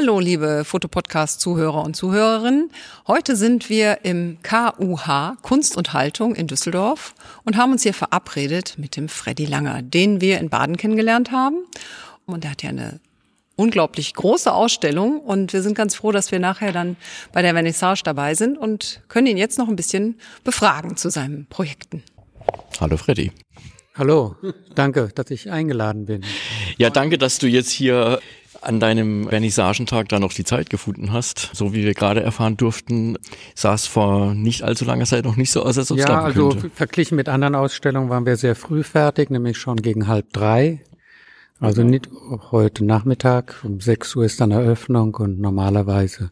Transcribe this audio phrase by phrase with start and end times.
[0.00, 2.70] Hallo, liebe Fotopodcast-Zuhörer und Zuhörerinnen.
[3.08, 8.76] Heute sind wir im KUH Kunst und Haltung in Düsseldorf und haben uns hier verabredet
[8.78, 11.64] mit dem Freddy Langer, den wir in Baden kennengelernt haben.
[12.26, 13.00] Und er hat ja eine
[13.56, 16.94] unglaublich große Ausstellung und wir sind ganz froh, dass wir nachher dann
[17.32, 21.46] bei der Vernissage dabei sind und können ihn jetzt noch ein bisschen befragen zu seinen
[21.46, 22.04] Projekten.
[22.80, 23.32] Hallo Freddy.
[23.96, 24.36] Hallo,
[24.76, 26.22] danke, dass ich eingeladen bin.
[26.76, 28.20] Ja, danke, dass du jetzt hier
[28.60, 31.50] an deinem Vernissagentag da noch die Zeit gefunden hast.
[31.52, 33.16] So wie wir gerade erfahren durften,
[33.54, 36.22] sah es vor nicht allzu langer Zeit noch nicht so aus, als ob es Ja,
[36.22, 36.70] also könnte.
[36.70, 40.82] verglichen mit anderen Ausstellungen waren wir sehr früh fertig, nämlich schon gegen halb drei.
[41.60, 42.08] Also nicht
[42.52, 46.30] heute Nachmittag, um sechs Uhr ist dann Eröffnung und normalerweise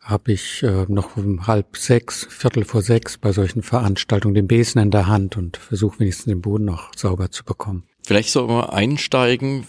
[0.00, 4.80] habe ich äh, noch um halb sechs, Viertel vor sechs bei solchen Veranstaltungen den Besen
[4.80, 7.82] in der Hand und versuche wenigstens den Boden noch sauber zu bekommen.
[8.04, 9.66] Vielleicht soll man einsteigen.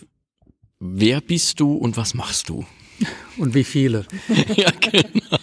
[0.79, 2.65] Wer bist du und was machst du?
[3.37, 4.05] Und wie viele?
[4.55, 5.37] ja, genau.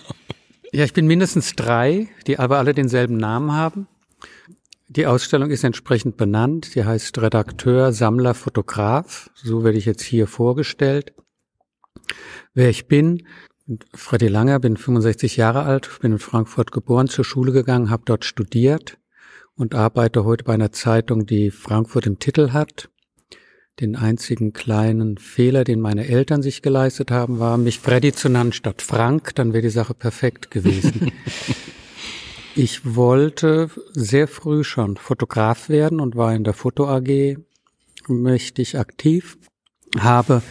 [0.73, 3.87] Ja, ich bin mindestens drei, die aber alle denselben Namen haben.
[4.89, 6.75] Die Ausstellung ist entsprechend benannt.
[6.75, 9.31] Die heißt Redakteur, Sammler, Fotograf.
[9.35, 11.15] So werde ich jetzt hier vorgestellt.
[12.55, 13.27] Wer ich bin,
[13.95, 18.25] Freddy Langer, bin 65 Jahre alt, bin in Frankfurt geboren, zur Schule gegangen, habe dort
[18.25, 18.99] studiert
[19.57, 22.91] und arbeite heute bei einer Zeitung, die Frankfurt im Titel hat.
[23.81, 28.53] Den einzigen kleinen Fehler, den meine Eltern sich geleistet haben, war, mich Freddy zu nennen
[28.53, 31.11] statt Frank, dann wäre die Sache perfekt gewesen.
[32.55, 37.37] ich wollte sehr früh schon Fotograf werden und war in der Foto AG
[38.07, 39.39] mächtig aktiv,
[39.99, 40.43] habe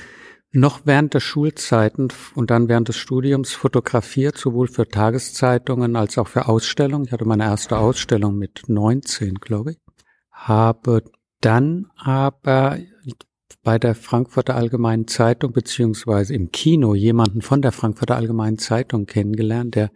[0.51, 6.27] noch während der Schulzeiten und dann während des Studiums fotografiert, sowohl für Tageszeitungen als auch
[6.27, 7.05] für Ausstellungen.
[7.05, 9.77] Ich hatte meine erste Ausstellung mit 19, glaube ich.
[10.31, 11.03] Habe
[11.45, 12.79] dann aber
[13.63, 19.75] bei der Frankfurter Allgemeinen Zeitung beziehungsweise im Kino jemanden von der Frankfurter Allgemeinen Zeitung kennengelernt,
[19.75, 19.91] der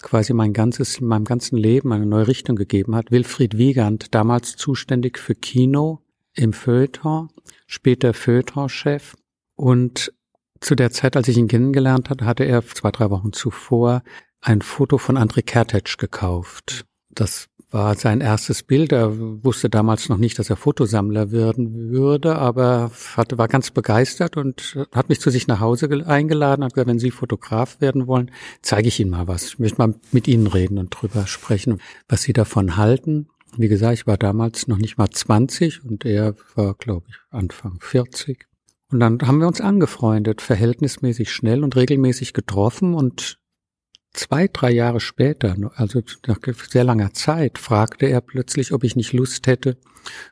[0.00, 3.10] quasi mein ganzes, in meinem ganzen Leben eine neue Richtung gegeben hat.
[3.10, 6.00] Wilfried Wiegand, damals zuständig für Kino
[6.34, 7.28] im Feuilleton,
[7.66, 9.16] später Feuilleton-Chef.
[9.56, 10.12] Und
[10.60, 14.02] zu der Zeit, als ich ihn kennengelernt hatte, hatte er zwei, drei Wochen zuvor
[14.40, 16.86] ein Foto von André Kertetsch gekauft.
[17.10, 18.92] Das war sein erstes Bild.
[18.92, 24.36] Er wusste damals noch nicht, dass er Fotosammler werden würde, aber hatte, war ganz begeistert
[24.36, 28.30] und hat mich zu sich nach Hause eingeladen, hat gesagt, wenn Sie Fotograf werden wollen,
[28.62, 29.46] zeige ich Ihnen mal was.
[29.46, 33.28] Ich möchte mal mit Ihnen reden und drüber sprechen, was Sie davon halten.
[33.56, 37.78] Wie gesagt, ich war damals noch nicht mal 20 und er war, glaube ich, Anfang
[37.80, 38.46] 40.
[38.92, 43.39] Und dann haben wir uns angefreundet, verhältnismäßig schnell und regelmäßig getroffen und
[44.12, 46.38] Zwei, drei Jahre später, also nach
[46.68, 49.76] sehr langer Zeit, fragte er plötzlich, ob ich nicht Lust hätte,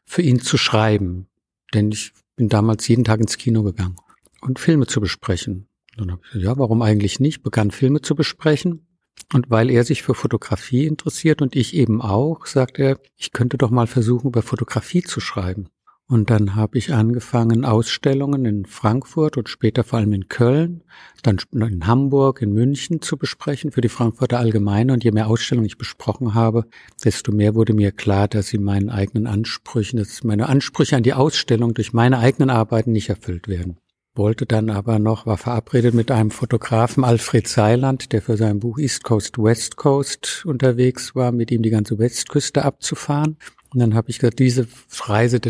[0.05, 1.28] für ihn zu schreiben.
[1.75, 3.97] Denn ich bin damals jeden Tag ins Kino gegangen
[4.41, 5.69] und Filme zu besprechen.
[5.97, 7.43] dann habe ich gesagt, ja, warum eigentlich nicht?
[7.43, 8.87] Begann Filme zu besprechen.
[9.33, 13.59] Und weil er sich für Fotografie interessiert und ich eben auch, sagt er, ich könnte
[13.59, 15.69] doch mal versuchen, über Fotografie zu schreiben.
[16.11, 20.83] Und dann habe ich angefangen, Ausstellungen in Frankfurt und später vor allem in Köln,
[21.23, 24.95] dann in Hamburg, in München zu besprechen für die Frankfurter Allgemeine.
[24.95, 26.65] Und je mehr Ausstellungen ich besprochen habe,
[27.05, 31.13] desto mehr wurde mir klar, dass sie meinen eigenen Ansprüchen, dass meine Ansprüche an die
[31.13, 33.77] Ausstellung durch meine eigenen Arbeiten nicht erfüllt werden.
[34.15, 38.79] Wollte dann aber noch, war verabredet mit einem Fotografen Alfred Seiland, der für sein Buch
[38.79, 43.37] East Coast, West Coast unterwegs war, mit ihm die ganze Westküste abzufahren.
[43.73, 44.67] Und dann habe ich gesagt, diese
[45.01, 45.41] Reise,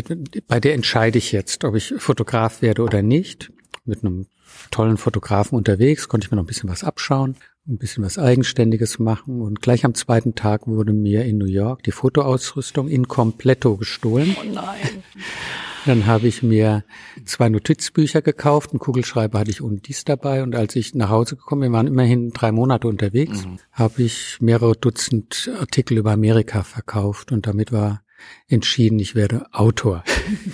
[0.47, 3.51] bei der entscheide ich jetzt, ob ich Fotograf werde oder nicht.
[3.85, 4.27] Mit einem
[4.71, 7.35] tollen Fotografen unterwegs konnte ich mir noch ein bisschen was abschauen,
[7.67, 9.41] ein bisschen was Eigenständiges machen.
[9.41, 14.35] Und gleich am zweiten Tag wurde mir in New York die Fotoausrüstung in completo gestohlen.
[14.39, 15.03] Oh nein.
[15.85, 16.83] Dann habe ich mir
[17.23, 20.43] zwei Notizbücher gekauft, einen Kugelschreiber hatte ich und dies dabei.
[20.43, 23.59] Und als ich nach Hause gekommen bin, wir waren immerhin drei Monate unterwegs, mhm.
[23.71, 27.31] habe ich mehrere Dutzend Artikel über Amerika verkauft.
[27.31, 28.03] Und damit war
[28.47, 30.03] entschieden, ich werde Autor.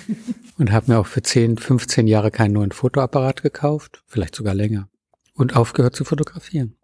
[0.57, 4.89] und habe mir auch für 10, 15 Jahre keinen neuen Fotoapparat gekauft, vielleicht sogar länger.
[5.33, 6.77] Und aufgehört zu fotografieren.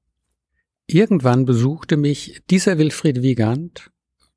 [0.88, 3.92] Irgendwann besuchte mich dieser Wilfried Wiegand,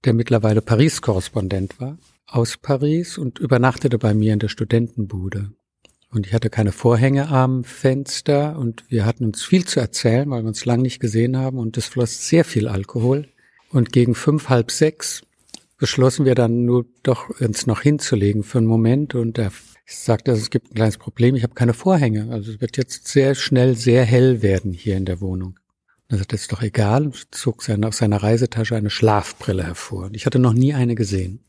[0.05, 5.51] der mittlerweile Paris-Korrespondent war, aus Paris und übernachtete bei mir in der Studentenbude.
[6.11, 10.43] Und ich hatte keine Vorhänge am Fenster und wir hatten uns viel zu erzählen, weil
[10.43, 13.29] wir uns lang nicht gesehen haben und es floss sehr viel Alkohol.
[13.71, 15.23] Und gegen fünf, halb sechs
[15.85, 19.53] beschlossen wir dann nur doch uns noch hinzulegen für einen Moment und er
[19.85, 22.31] sagte, es gibt ein kleines Problem, ich habe keine Vorhänge.
[22.31, 25.59] Also es wird jetzt sehr schnell sehr hell werden hier in der Wohnung.
[26.09, 30.09] Er sagte, das ist doch egal, zog seine, aus seiner Reisetasche eine Schlafbrille hervor.
[30.13, 31.45] Ich hatte noch nie eine gesehen.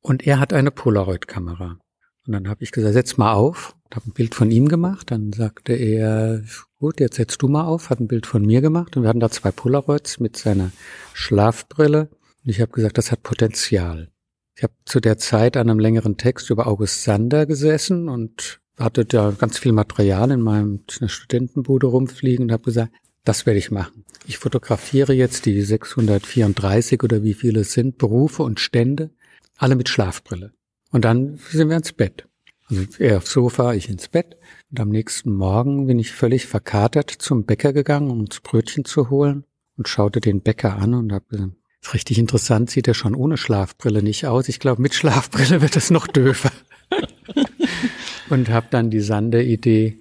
[0.00, 1.78] Und er hat eine Polaroid-Kamera.
[2.26, 3.76] Und dann habe ich gesagt, setz mal auf.
[3.94, 5.10] Habe ein Bild von ihm gemacht.
[5.10, 6.42] Dann sagte er,
[6.78, 7.90] gut, jetzt setzt du mal auf.
[7.90, 8.96] Hat ein Bild von mir gemacht.
[8.96, 10.70] Und wir hatten da zwei Polaroids mit seiner
[11.12, 12.08] Schlafbrille.
[12.46, 14.12] Und ich habe gesagt, das hat Potenzial.
[14.56, 19.04] Ich habe zu der Zeit an einem längeren Text über August Sander gesessen und hatte
[19.04, 22.92] da ganz viel Material in meinem in Studentenbude rumfliegen und habe gesagt,
[23.24, 24.04] das werde ich machen.
[24.28, 29.10] Ich fotografiere jetzt die 634 oder wie viele es sind, Berufe und Stände,
[29.56, 30.52] alle mit Schlafbrille.
[30.92, 32.28] Und dann sind wir ins Bett.
[32.68, 34.36] Also er aufs Sofa, ich ins Bett.
[34.70, 39.10] Und am nächsten Morgen bin ich völlig verkatert zum Bäcker gegangen, um uns Brötchen zu
[39.10, 39.44] holen
[39.76, 41.52] und schaute den Bäcker an und habe gesagt,
[41.94, 44.48] richtig interessant, sieht er schon ohne Schlafbrille nicht aus.
[44.48, 46.50] Ich glaube, mit Schlafbrille wird es noch döfer.
[48.30, 50.00] und habe dann die Sander-Idee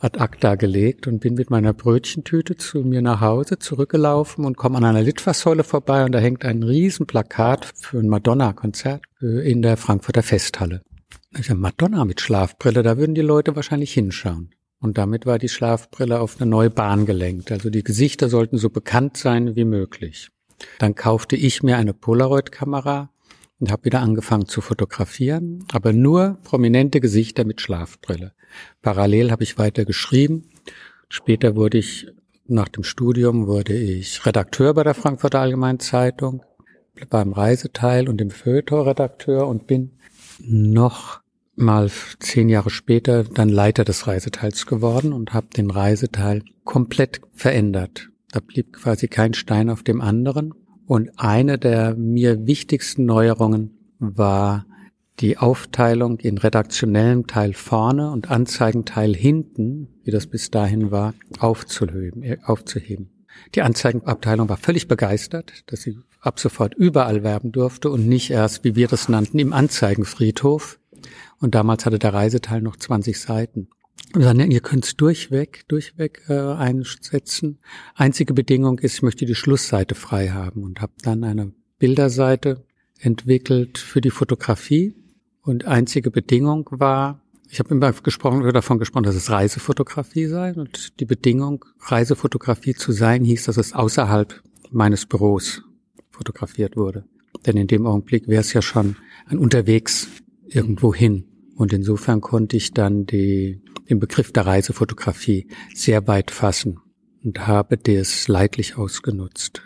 [0.00, 4.76] ad acta gelegt und bin mit meiner Brötchentüte zu mir nach Hause zurückgelaufen und komme
[4.76, 10.22] an einer Litfaßsäule vorbei und da hängt ein Riesenplakat für ein Madonna-Konzert in der Frankfurter
[10.22, 10.82] Festhalle.
[11.38, 14.50] Ich sage, Madonna mit Schlafbrille, da würden die Leute wahrscheinlich hinschauen.
[14.78, 17.50] Und damit war die Schlafbrille auf eine neue Bahn gelenkt.
[17.50, 20.28] Also die Gesichter sollten so bekannt sein wie möglich.
[20.78, 23.10] Dann kaufte ich mir eine Polaroid-Kamera
[23.60, 28.32] und habe wieder angefangen zu fotografieren, aber nur prominente Gesichter mit Schlafbrille.
[28.82, 30.50] Parallel habe ich weiter geschrieben.
[31.08, 32.08] Später wurde ich
[32.46, 36.42] nach dem Studium wurde ich Redakteur bei der Frankfurter Allgemeinen Zeitung,
[37.08, 39.92] beim Reiseteil und dem Feuilleton-Redakteur und bin
[40.38, 41.20] noch
[41.56, 48.10] mal zehn Jahre später dann Leiter des Reiseteils geworden und habe den Reiseteil komplett verändert.
[48.34, 50.54] Da blieb quasi kein Stein auf dem anderen.
[50.86, 54.66] Und eine der mir wichtigsten Neuerungen war
[55.20, 62.24] die Aufteilung in redaktionellem Teil vorne und Anzeigenteil hinten, wie das bis dahin war, aufzuheben,
[62.24, 63.08] äh, aufzuheben.
[63.54, 68.64] Die Anzeigenabteilung war völlig begeistert, dass sie ab sofort überall werben durfte und nicht erst,
[68.64, 70.80] wie wir das nannten, im Anzeigenfriedhof.
[71.38, 73.68] Und damals hatte der Reiseteil noch 20 Seiten.
[74.12, 77.58] Dann, ihr könnt es durchweg, durchweg äh, einsetzen.
[77.96, 82.64] Einzige Bedingung ist, ich möchte die Schlussseite frei haben und habe dann eine Bilderseite
[83.00, 84.94] entwickelt für die Fotografie.
[85.42, 87.20] Und einzige Bedingung war,
[87.50, 90.54] ich habe immer gesprochen, davon gesprochen, dass es Reisefotografie sei.
[90.54, 95.62] Und die Bedingung, Reisefotografie zu sein, hieß, dass es außerhalb meines Büros
[96.10, 97.04] fotografiert wurde.
[97.46, 98.96] Denn in dem Augenblick wäre es ja schon
[99.26, 100.08] ein Unterwegs
[100.46, 101.24] irgendwo hin.
[101.56, 106.80] Und insofern konnte ich dann die den Begriff der Reisefotografie sehr weit fassen
[107.22, 109.62] und habe das leidlich ausgenutzt.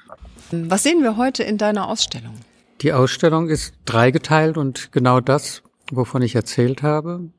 [0.50, 2.34] Was sehen wir heute in deiner Ausstellung?
[2.80, 7.30] Die Ausstellung ist dreigeteilt und genau das, wovon ich erzählt habe.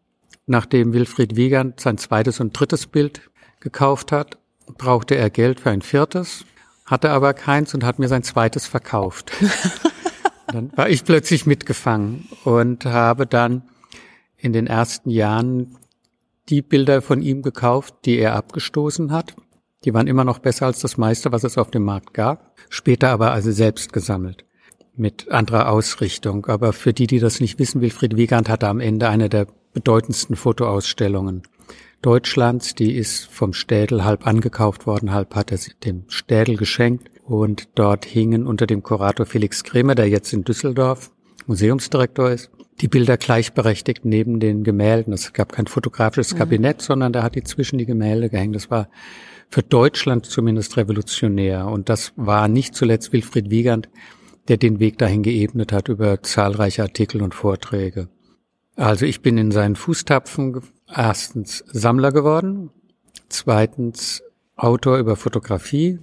[0.45, 3.21] Nachdem Wilfried Wiegand sein zweites und drittes Bild
[3.59, 4.37] gekauft hat,
[4.77, 6.45] brauchte er Geld für ein viertes,
[6.85, 9.31] hatte aber keins und hat mir sein zweites verkauft.
[10.47, 13.63] dann war ich plötzlich mitgefangen und habe dann
[14.37, 15.77] in den ersten Jahren
[16.50, 19.36] die Bilder von ihm gekauft, die er abgestoßen hat.
[19.86, 22.54] Die waren immer noch besser als das meiste, was es auf dem Markt gab.
[22.69, 24.46] Später aber also selbst gesammelt.
[24.96, 26.46] Mit anderer Ausrichtung.
[26.48, 30.36] Aber für die, die das nicht wissen, Wilfried Wiegand hatte am Ende eine der bedeutendsten
[30.36, 31.44] Fotoausstellungen
[32.01, 32.75] Deutschlands.
[32.75, 37.10] Die ist vom Städel halb angekauft worden, halb hat er sie dem Städel geschenkt.
[37.24, 41.12] Und dort hingen unter dem Kurator Felix Kremer, der jetzt in Düsseldorf
[41.46, 45.13] Museumsdirektor ist, die Bilder gleichberechtigt neben den Gemälden.
[45.13, 46.38] Es gab kein fotografisches mhm.
[46.38, 48.55] Kabinett, sondern da hat die zwischen die Gemälde gehängt.
[48.55, 48.89] Das war
[49.50, 51.67] für Deutschland zumindest revolutionär.
[51.67, 53.89] Und das war nicht zuletzt Wilfried Wiegand,
[54.48, 58.09] der den Weg dahin geebnet hat über zahlreiche Artikel und Vorträge.
[58.75, 62.69] Also ich bin in seinen Fußtapfen erstens Sammler geworden,
[63.27, 64.24] zweitens
[64.55, 66.00] Autor über Fotografie,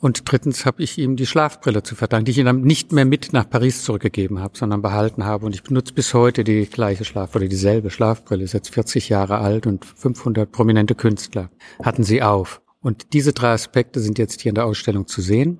[0.00, 3.32] und drittens habe ich ihm die Schlafbrille zu verdanken, die ich ihm nicht mehr mit
[3.32, 5.44] nach Paris zurückgegeben habe, sondern behalten habe.
[5.44, 9.66] Und ich benutze bis heute die gleiche Schlafbrille, dieselbe Schlafbrille, ist jetzt 40 Jahre alt
[9.66, 11.50] und 500 prominente Künstler
[11.82, 12.62] hatten sie auf.
[12.80, 15.58] Und diese drei Aspekte sind jetzt hier in der Ausstellung zu sehen.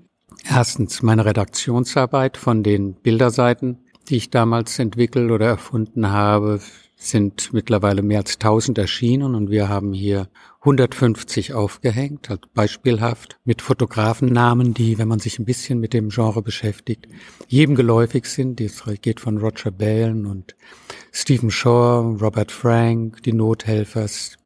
[0.49, 3.79] Erstens meine Redaktionsarbeit von den Bilderseiten,
[4.09, 6.61] die ich damals entwickelt oder erfunden habe,
[6.95, 10.29] sind mittlerweile mehr als 1000 erschienen und wir haben hier
[10.69, 16.43] 150 aufgehängt, halt beispielhaft, mit Fotografennamen, die, wenn man sich ein bisschen mit dem Genre
[16.43, 17.09] beschäftigt,
[17.47, 18.61] jedem geläufig sind.
[18.61, 20.57] Das geht von Roger Balen und
[21.11, 24.37] Stephen Shaw, Robert Frank, die Nothelfers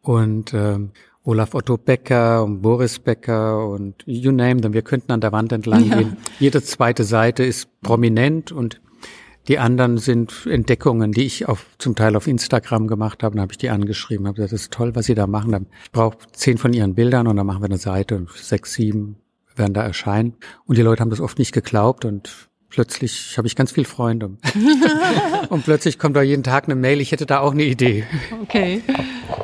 [0.00, 0.90] und ähm,
[1.24, 4.72] Olaf Otto Becker und Boris Becker und you name them.
[4.72, 5.98] Wir könnten an der Wand entlang ja.
[5.98, 6.16] gehen.
[6.40, 8.80] Jede zweite Seite ist prominent und
[9.48, 13.34] die anderen sind Entdeckungen, die ich auf, zum Teil auf Instagram gemacht habe.
[13.34, 15.66] Dann habe ich die angeschrieben, habe gesagt, das ist toll, was Sie da machen.
[15.84, 19.16] Ich brauche zehn von Ihren Bildern und dann machen wir eine Seite und sechs, sieben
[19.56, 20.34] werden da erscheinen.
[20.66, 24.36] Und die Leute haben das oft nicht geglaubt und plötzlich habe ich ganz viel Freunde.
[25.48, 28.04] und plötzlich kommt da jeden Tag eine Mail, ich hätte da auch eine Idee.
[28.42, 28.82] Okay.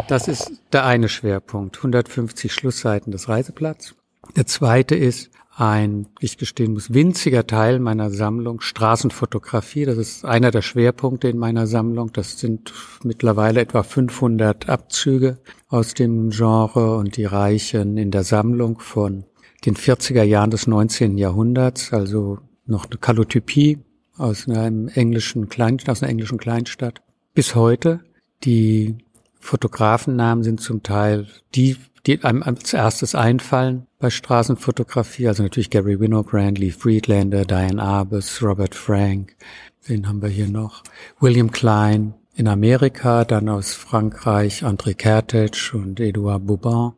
[0.06, 1.76] Das ist der eine Schwerpunkt.
[1.76, 3.94] 150 Schlussseiten des Reiseblatts.
[4.36, 9.84] Der zweite ist ein, ich gestehen muss, winziger Teil meiner Sammlung Straßenfotografie.
[9.86, 12.12] Das ist einer der Schwerpunkte in meiner Sammlung.
[12.12, 12.72] Das sind
[13.02, 15.38] mittlerweile etwa 500 Abzüge
[15.68, 19.24] aus dem Genre und die reichen in der Sammlung von
[19.66, 21.18] den 40er Jahren des 19.
[21.18, 23.78] Jahrhunderts, also noch eine Kalotypie
[24.16, 27.02] aus einem englischen Klein, aus einer englischen Kleinstadt
[27.34, 28.00] bis heute.
[28.44, 28.96] Die
[29.40, 31.76] Fotografennamen sind zum Teil die
[32.08, 35.28] die einem als erstes einfallen bei Straßenfotografie.
[35.28, 39.36] Also natürlich Gary Winogrand, Lee Friedlander, Diane Arbus, Robert Frank.
[39.84, 40.82] Wen haben wir hier noch?
[41.20, 46.92] William Klein in Amerika, dann aus Frankreich André Kertész und Edouard Boubin.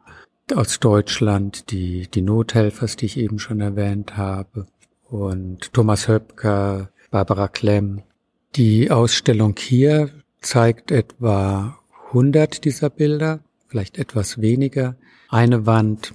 [0.55, 4.67] Aus Deutschland die, die Nothelfers, die ich eben schon erwähnt habe.
[5.09, 8.03] Und Thomas Höpker, Barbara Klemm.
[8.55, 11.79] Die Ausstellung hier zeigt etwa
[12.11, 13.41] 100 dieser Bilder
[13.71, 14.97] vielleicht etwas weniger.
[15.29, 16.13] Eine Wand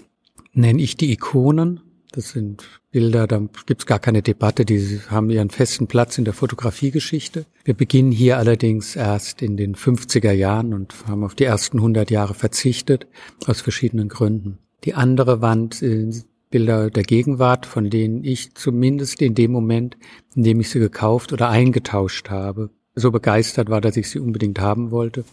[0.54, 1.80] nenne ich die Ikonen.
[2.12, 6.34] Das sind Bilder, da gibt's gar keine Debatte, die haben ihren festen Platz in der
[6.34, 7.46] Fotografiegeschichte.
[7.66, 12.10] Wir beginnen hier allerdings erst in den 50er Jahren und haben auf die ersten 100
[12.12, 13.08] Jahre verzichtet,
[13.48, 14.60] aus verschiedenen Gründen.
[14.86, 19.98] Die andere Wand sind Bilder der Gegenwart, von denen ich zumindest in dem Moment,
[20.36, 24.60] in dem ich sie gekauft oder eingetauscht habe, so begeistert war, dass ich sie unbedingt
[24.60, 25.26] haben wollte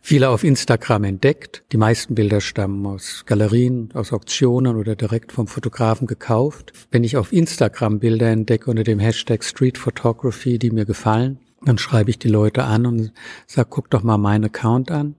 [0.00, 1.62] viele auf Instagram entdeckt.
[1.72, 6.72] Die meisten Bilder stammen aus Galerien, aus Auktionen oder direkt vom Fotografen gekauft.
[6.90, 11.78] Wenn ich auf Instagram Bilder entdecke unter dem Hashtag Street Photography, die mir gefallen, dann
[11.78, 13.12] schreibe ich die Leute an und
[13.46, 15.16] sage, guck doch mal meinen Account an.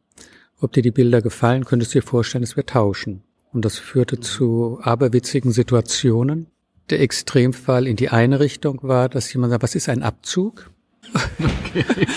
[0.60, 3.24] Ob dir die Bilder gefallen, könntest du dir vorstellen, dass wir tauschen.
[3.54, 6.48] Und das führte zu aberwitzigen Situationen.
[6.90, 10.70] Der Extremfall in die eine Richtung war, dass jemand sagt, was ist ein Abzug?
[11.14, 12.08] Okay.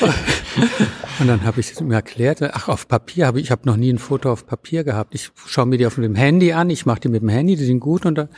[1.21, 3.77] und dann habe ich es mir erklärt, ach, auf Papier habe ich, ich habe noch
[3.77, 5.15] nie ein Foto auf Papier gehabt.
[5.15, 7.65] Ich schaue mir die auf dem Handy an, ich mache die mit dem Handy, die
[7.65, 8.29] sind gut und dann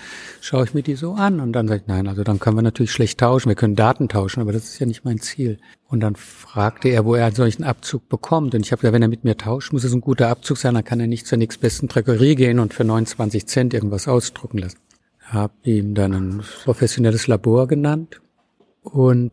[0.40, 1.40] schaue ich mir die so an.
[1.40, 4.08] Und dann sage ich, nein, also dann können wir natürlich schlecht tauschen, wir können Daten
[4.08, 5.58] tauschen, aber das ist ja nicht mein Ziel.
[5.88, 8.54] Und dann fragte er, wo er einen solchen Abzug bekommt.
[8.54, 10.74] Und ich habe gesagt, wenn er mit mir tauscht, muss es ein guter Abzug sein,
[10.74, 14.78] dann kann er nicht zur nächstbesten Treckerie gehen und für 29 Cent irgendwas ausdrucken lassen.
[15.20, 18.20] Habe ihm dann ein professionelles Labor genannt
[18.82, 19.32] und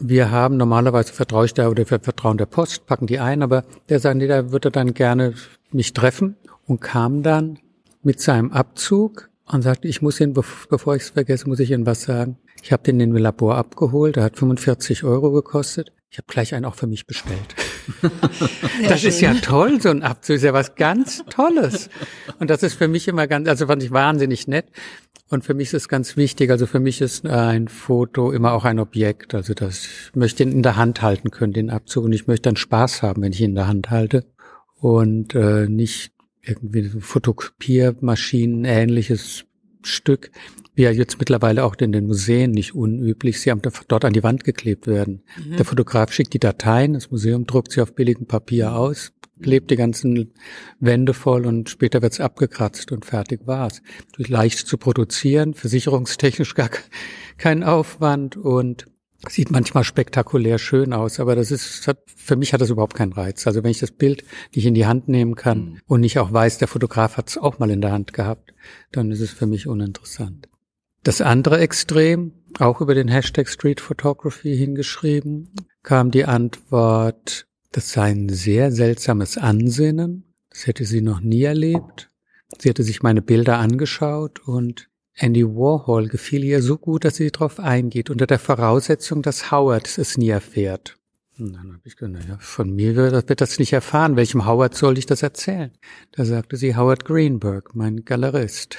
[0.00, 4.00] wir haben normalerweise vertraue ich da oder vertrauen der Post, packen die ein, aber der
[4.00, 5.34] sagt, nee, da würde dann gerne
[5.70, 7.58] mich treffen und kam dann
[8.02, 11.86] mit seinem Abzug und sagte, ich muss Ihnen, bevor ich es vergesse, muss ich Ihnen
[11.86, 12.38] was sagen.
[12.62, 15.92] Ich habe den in dem Labor abgeholt, der hat 45 Euro gekostet.
[16.10, 17.54] Ich habe gleich einen auch für mich bestellt.
[18.88, 21.88] das ist ja toll, so ein Abzug ist ja was ganz Tolles.
[22.38, 24.66] Und das ist für mich immer ganz, also fand ich wahnsinnig nett.
[25.30, 28.64] Und für mich ist es ganz wichtig, also für mich ist ein Foto immer auch
[28.64, 29.32] ein Objekt.
[29.32, 32.04] Also das ich möchte ihn in der Hand halten können, den Abzug.
[32.04, 34.26] Und ich möchte dann Spaß haben, wenn ich ihn in der Hand halte.
[34.80, 39.44] Und äh, nicht irgendwie Fotokopiermaschinen ähnliches
[39.82, 40.32] Stück,
[40.74, 44.22] wie ja jetzt mittlerweile auch in den Museen nicht unüblich, sie haben dort an die
[44.22, 45.22] Wand geklebt werden.
[45.36, 45.56] Mhm.
[45.56, 49.76] Der Fotograf schickt die Dateien, das Museum druckt sie auf billigem Papier aus, klebt die
[49.76, 50.32] ganzen
[50.78, 53.82] Wände voll und später wird's abgekratzt und fertig war's.
[54.16, 56.70] Leicht zu produzieren, versicherungstechnisch gar
[57.38, 58.86] kein Aufwand und
[59.28, 63.46] sieht manchmal spektakulär schön aus, aber das ist, für mich hat das überhaupt keinen Reiz.
[63.46, 65.78] Also wenn ich das Bild nicht in die Hand nehmen kann mhm.
[65.86, 68.54] und nicht auch weiß, der Fotograf hat es auch mal in der Hand gehabt,
[68.92, 70.48] dann ist es für mich uninteressant.
[71.02, 75.50] Das andere Extrem, auch über den Hashtag Street Photography hingeschrieben,
[75.82, 80.24] kam die Antwort, das sei ein sehr seltsames Ansinnen.
[80.50, 82.10] Das hätte sie noch nie erlebt.
[82.58, 87.30] Sie hätte sich meine Bilder angeschaut und Andy Warhol gefiel ihr so gut, dass sie
[87.30, 90.96] darauf eingeht, unter der Voraussetzung, dass Howard es nie erfährt.
[91.38, 94.16] Und dann habe ich gesagt, naja, von mir wird, wird das nicht erfahren.
[94.16, 95.70] Welchem Howard soll ich das erzählen?
[96.12, 98.78] Da sagte sie Howard Greenberg, mein Galerist,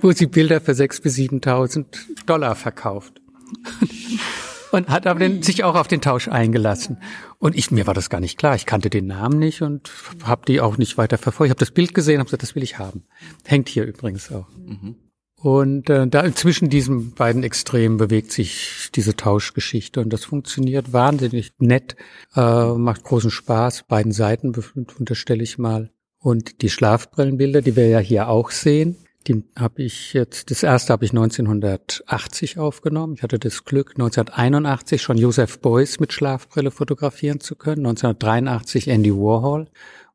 [0.00, 3.20] wo sie Bilder für sechs bis siebentausend Dollar verkauft
[4.72, 6.98] und hat aber den, sich auch auf den Tausch eingelassen.
[7.38, 8.54] Und ich, mir war das gar nicht klar.
[8.54, 9.90] Ich kannte den Namen nicht und
[10.24, 11.48] habe die auch nicht weiter verfolgt.
[11.48, 13.04] Ich habe das Bild gesehen, habe gesagt, das will ich haben.
[13.44, 14.46] Hängt hier übrigens auch.
[14.56, 14.96] Mhm.
[15.42, 21.52] Und äh, da zwischen diesen beiden Extremen bewegt sich diese Tauschgeschichte und das funktioniert wahnsinnig
[21.58, 21.96] nett,
[22.36, 23.84] äh, macht großen Spaß.
[23.84, 24.54] Beiden Seiten
[24.98, 25.88] unterstelle ich mal.
[26.18, 28.96] Und die Schlafbrillenbilder, die wir ja hier auch sehen,
[29.26, 33.14] die habe ich jetzt, das erste habe ich 1980 aufgenommen.
[33.16, 39.12] Ich hatte das Glück, 1981 schon Joseph Beuys mit Schlafbrille fotografieren zu können, 1983 Andy
[39.12, 39.68] Warhol.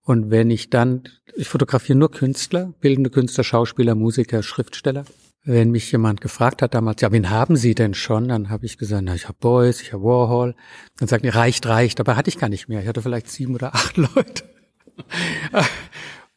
[0.05, 1.03] Und wenn ich dann,
[1.35, 5.05] ich fotografiere nur Künstler, bildende Künstler, Schauspieler, Musiker, Schriftsteller.
[5.43, 8.27] wenn mich jemand gefragt hat damals, ja, wen haben Sie denn schon?
[8.29, 10.55] Dann habe ich gesagt, na, ich habe Beuys, ich habe Warhol.
[10.97, 11.99] Dann sagten die, reicht, reicht.
[11.99, 12.81] Dabei hatte ich gar nicht mehr.
[12.81, 14.43] Ich hatte vielleicht sieben oder acht Leute.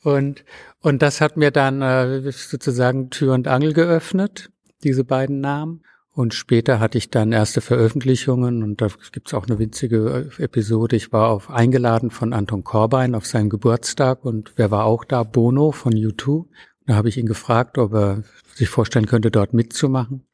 [0.02, 0.44] und,
[0.80, 4.50] und das hat mir dann äh, sozusagen Tür und Angel geöffnet,
[4.84, 5.82] diese beiden Namen.
[6.12, 10.96] Und später hatte ich dann erste Veröffentlichungen und da gibt's auch eine winzige äh, Episode.
[10.96, 15.22] Ich war auf eingeladen von Anton Korbein auf seinen Geburtstag und wer war auch da?
[15.22, 16.46] Bono von U2.
[16.86, 20.24] Da habe ich ihn gefragt, ob er sich vorstellen könnte, dort mitzumachen.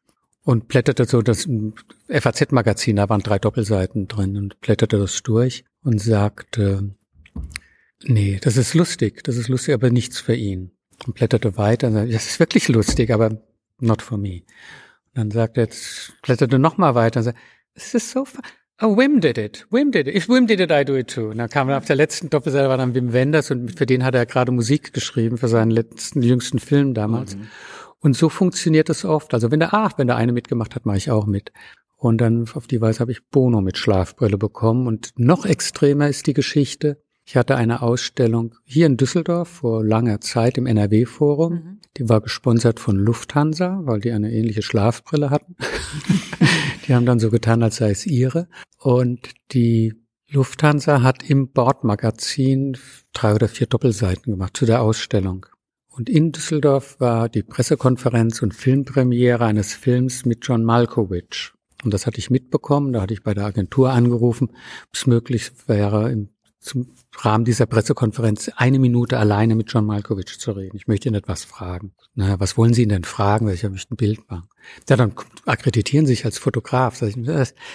[0.43, 1.49] Und blätterte so das
[2.09, 6.95] FAZ-Magazin, da waren drei Doppelseiten drin und blätterte das durch und sagte,
[8.07, 10.71] nee, das ist lustig, das ist lustig, aber nichts für ihn.
[11.07, 13.43] Und blätterte weiter und sagte, das ist wirklich lustig, aber
[13.81, 14.43] not for me.
[15.09, 17.41] Und dann sagte er, jetzt blätterte noch mal weiter und sagte,
[17.75, 18.43] this is so fun.
[18.83, 19.67] Oh, Wim did it.
[19.71, 20.17] Wim did it.
[20.17, 21.29] If Wim did it, I do it too.
[21.31, 24.05] Und dann kam er auf der letzten Doppelseite war dann Wim Wenders und für den
[24.05, 27.37] hat er gerade Musik geschrieben für seinen letzten jüngsten Film damals.
[27.37, 27.49] Mhm.
[28.01, 29.33] Und so funktioniert es oft.
[29.33, 31.53] Also wenn der, ach, wenn der eine mitgemacht hat, mache ich auch mit.
[31.97, 34.89] Und dann auf die Weise habe ich Bono mit Schlafbrille bekommen.
[34.89, 37.03] Und noch extremer ist die Geschichte.
[37.27, 41.53] Ich hatte eine Ausstellung hier in Düsseldorf vor langer Zeit im NRW-Forum.
[41.53, 41.81] Mhm.
[41.97, 45.57] Die war gesponsert von Lufthansa, weil die eine ähnliche Schlafbrille hatten.
[46.87, 48.49] die haben dann so getan, als sei es ihre.
[48.79, 49.95] Und die
[50.31, 52.77] Lufthansa hat im Bordmagazin
[53.15, 55.47] drei oder vier Doppelseiten gemacht zu der Ausstellung.
[55.89, 61.53] Und in Düsseldorf war die Pressekonferenz und Filmpremiere eines Films mit John Malkovich.
[61.85, 62.93] Und das hatte ich mitbekommen.
[62.93, 66.34] Da hatte ich bei der Agentur angerufen, ob es möglich wäre, im
[66.65, 70.77] zum Rahmen dieser Pressekonferenz eine Minute alleine mit John Malkovich zu reden.
[70.77, 71.93] Ich möchte ihn etwas fragen.
[72.15, 73.49] Naja, was wollen Sie ihn denn fragen?
[73.49, 74.49] Ich möchte ein Bild machen.
[74.89, 75.13] Ja, dann
[75.45, 76.99] akkreditieren Sie sich als Fotograf.
[77.01, 77.15] Das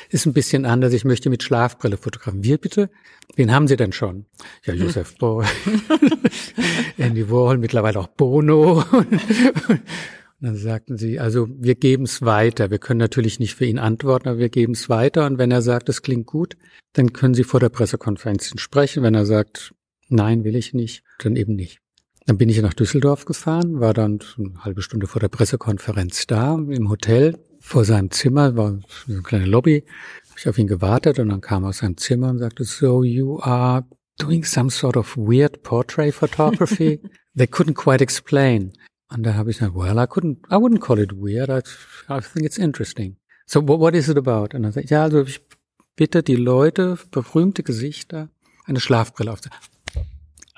[0.10, 0.92] ist ein bisschen anders.
[0.94, 2.44] Ich möchte mit Schlafbrille fotografieren.
[2.44, 2.90] Wir bitte?
[3.36, 4.26] Wen haben Sie denn schon?
[4.66, 5.46] Ja, Josef Boy,
[6.98, 8.84] Andy Warhol, mittlerweile auch Bono.
[10.42, 12.72] Dann sagten sie, also wir geben es weiter.
[12.72, 15.26] Wir können natürlich nicht für ihn antworten, aber wir geben es weiter.
[15.26, 16.56] Und wenn er sagt, es klingt gut,
[16.94, 19.04] dann können Sie vor der Pressekonferenz sprechen.
[19.04, 19.74] Wenn er sagt,
[20.08, 21.80] nein, will ich nicht, dann eben nicht.
[22.26, 26.54] Dann bin ich nach Düsseldorf gefahren, war dann eine halbe Stunde vor der Pressekonferenz da,
[26.56, 29.84] im Hotel, vor seinem Zimmer, war so eine kleine Lobby,
[30.30, 33.04] habe ich auf ihn gewartet und dann kam er aus seinem Zimmer und sagte, so
[33.04, 33.84] you are
[34.20, 37.02] doing some sort of weird portrait photography?
[37.36, 38.74] They couldn't quite explain.
[39.18, 41.50] Da habe ich gesagt, well, I couldn't, I wouldn't call it weird.
[41.50, 41.62] I,
[42.10, 43.18] I think it's interesting.
[43.46, 44.56] So, what, what is it about?
[44.56, 45.42] Und dann sage ich, ja, also ich
[45.96, 48.30] bitte die Leute, berühmte Gesichter,
[48.66, 49.70] eine Schlafbrille aufzusetzen.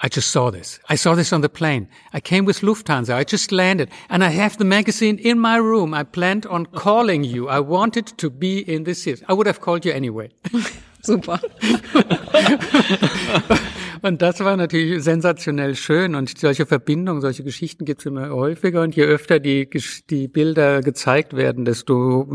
[0.03, 0.79] I just saw this.
[0.89, 1.87] I saw this on the plane.
[2.11, 3.15] I came with Lufthansa.
[3.15, 5.93] I just landed and I have the magazine in my room.
[5.93, 7.47] I planned on calling you.
[7.47, 9.23] I wanted to be in this series.
[9.29, 10.31] I would have called you anyway.
[11.03, 11.39] Super.
[14.01, 16.15] Und das war natürlich sensationell schön.
[16.15, 18.81] Und solche Verbindungen, solche Geschichten gibt es immer häufiger.
[18.81, 19.69] Und je öfter die,
[20.09, 22.25] die Bilder gezeigt werden, desto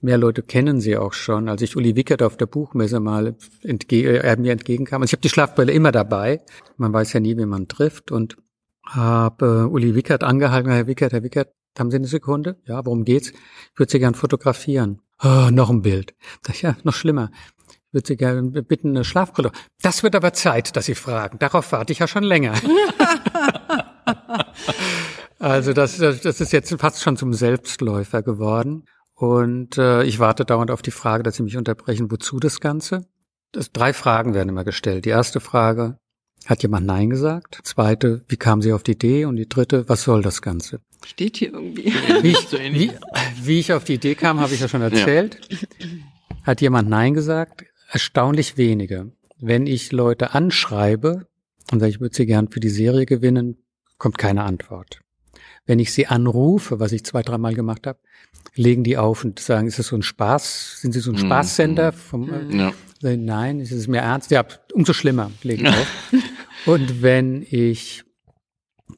[0.00, 1.48] mehr Leute kennen sie auch schon.
[1.48, 5.22] Als ich Uli Wickert auf der Buchmesse mal entge äh, mir entgegenkam, also ich habe
[5.22, 6.40] die Schlafbrille immer dabei.
[6.76, 8.10] Man weiß ja nie, wie man trifft.
[8.10, 8.36] Und
[8.84, 12.56] habe äh, Uli Wickert angehalten, Herr Wickert, Herr Wickert, haben Sie eine Sekunde?
[12.66, 13.30] Ja, worum geht's?
[13.30, 15.00] Ich würde Sie gern fotografieren.
[15.22, 16.14] Oh, noch ein Bild.
[16.60, 17.30] Ja, noch schlimmer
[17.92, 19.50] würde Sie gerne bitten, eine Schlafbrille.
[19.82, 21.38] Das wird aber Zeit, dass Sie fragen.
[21.38, 22.54] Darauf warte ich ja schon länger.
[25.38, 28.84] also das, das ist jetzt fast schon zum Selbstläufer geworden.
[29.14, 33.06] Und äh, ich warte dauernd auf die Frage, dass Sie mich unterbrechen, wozu das Ganze?
[33.52, 35.06] Das, drei Fragen werden immer gestellt.
[35.06, 35.98] Die erste Frage,
[36.46, 37.60] hat jemand Nein gesagt?
[37.64, 39.24] Zweite, wie kam sie auf die Idee?
[39.24, 40.80] Und die dritte, was soll das Ganze?
[41.04, 41.92] Steht hier irgendwie.
[42.22, 42.90] Wie ich, wie,
[43.42, 45.38] wie ich auf die Idee kam, habe ich ja schon erzählt.
[45.48, 45.58] Ja.
[46.42, 47.64] Hat jemand Nein gesagt?
[47.88, 49.12] Erstaunlich wenige.
[49.38, 51.26] Wenn ich Leute anschreibe
[51.70, 53.56] und sage, ich würde sie gern für die Serie gewinnen,
[53.98, 55.00] kommt keine Antwort.
[55.66, 57.98] Wenn ich sie anrufe, was ich zwei, dreimal gemacht habe,
[58.54, 60.80] legen die auf und sagen, ist das so ein Spaß?
[60.80, 61.26] Sind sie so ein mhm.
[61.26, 61.92] Spaßsender?
[61.92, 62.72] Vom, äh, ja.
[63.02, 64.30] Nein, ist es mir ernst?
[64.30, 65.86] Ja, umso schlimmer, legen auf.
[66.66, 68.04] und wenn ich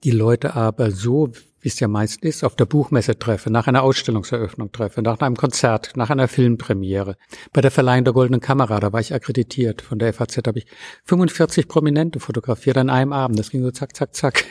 [0.05, 3.83] die Leute aber so wie es ja meist ist, auf der Buchmesse treffe, nach einer
[3.83, 7.17] Ausstellungseröffnung treffe, nach einem Konzert, nach einer Filmpremiere.
[7.53, 9.83] Bei der Verleihung der Goldenen Kamera, da war ich akkreditiert.
[9.83, 10.67] Von der FAZ habe ich
[11.05, 13.39] 45 Prominente fotografiert an einem Abend.
[13.39, 14.45] Das ging so zack, zack, zack.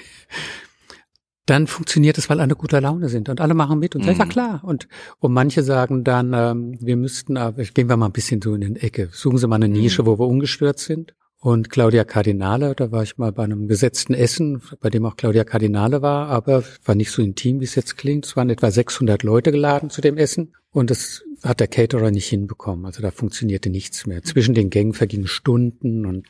[1.49, 4.21] Dann funktioniert es, weil alle guter Laune sind und alle machen mit und sagen, mhm.
[4.21, 4.63] ja klar.
[4.63, 8.53] Und, und manche sagen dann, ähm, wir müssten, äh, gehen wir mal ein bisschen so
[8.53, 10.07] in den Ecke, suchen Sie mal eine Nische, mhm.
[10.07, 11.15] wo wir ungestört sind.
[11.41, 15.45] Und Claudia Cardinale, da war ich mal bei einem gesetzten Essen, bei dem auch Claudia
[15.45, 18.25] Cardinale war, aber war nicht so intim, wie es jetzt klingt.
[18.25, 20.53] Es waren etwa 600 Leute geladen zu dem Essen.
[20.71, 22.85] Und es hat der Caterer nicht hinbekommen.
[22.85, 24.21] Also da funktionierte nichts mehr.
[24.21, 26.27] Zwischen den Gängen vergingen Stunden und,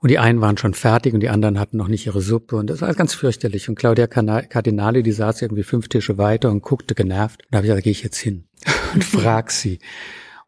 [0.00, 2.68] und die einen waren schon fertig und die anderen hatten noch nicht ihre Suppe und
[2.68, 3.68] das war ganz fürchterlich.
[3.68, 7.42] Und Claudia Cardinale, die saß irgendwie fünf Tische weiter und guckte genervt.
[7.50, 8.44] Da habe ich gesagt, gehe ich jetzt hin
[8.94, 9.78] und frag sie.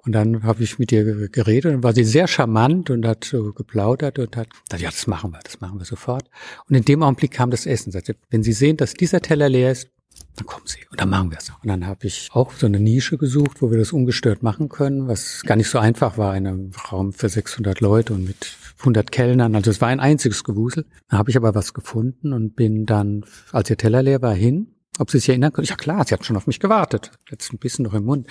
[0.04, 3.52] Und dann habe ich mit ihr geredet und war sie sehr charmant und hat so
[3.52, 6.28] geplaudert und hat gesagt, ja, das machen wir, das machen wir sofort.
[6.68, 7.92] Und in dem Augenblick kam das Essen.
[7.92, 9.88] Sagte, wenn Sie sehen, dass dieser Teller leer ist,
[10.36, 11.50] dann kommen Sie und dann machen wir es.
[11.50, 15.06] Und dann habe ich auch so eine Nische gesucht, wo wir das ungestört machen können,
[15.06, 19.12] was gar nicht so einfach war in einem Raum für 600 Leute und mit 100
[19.12, 19.54] Kellnern.
[19.54, 20.86] Also es war ein einziges Gewusel.
[21.08, 24.74] Da habe ich aber was gefunden und bin dann, als ihr Teller leer war, hin.
[24.98, 25.66] Ob Sie sich erinnern können?
[25.66, 27.12] Ja klar, sie hat schon auf mich gewartet.
[27.30, 28.26] Jetzt ein bisschen noch im Mund.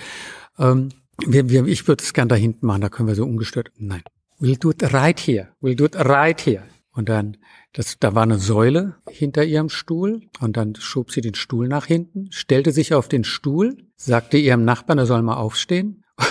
[0.58, 0.90] Ähm,
[1.26, 3.70] wir, wir, ich würde es gern da hinten machen, da können wir so ungestört.
[3.78, 4.02] Nein.
[4.40, 5.48] We'll do it right here.
[5.60, 6.62] We'll do it right here.
[6.92, 7.36] Und dann
[7.72, 11.86] das, da war eine Säule hinter ihrem Stuhl und dann schob sie den Stuhl nach
[11.86, 16.04] hinten, stellte sich auf den Stuhl, sagte ihrem Nachbarn, er soll mal aufstehen.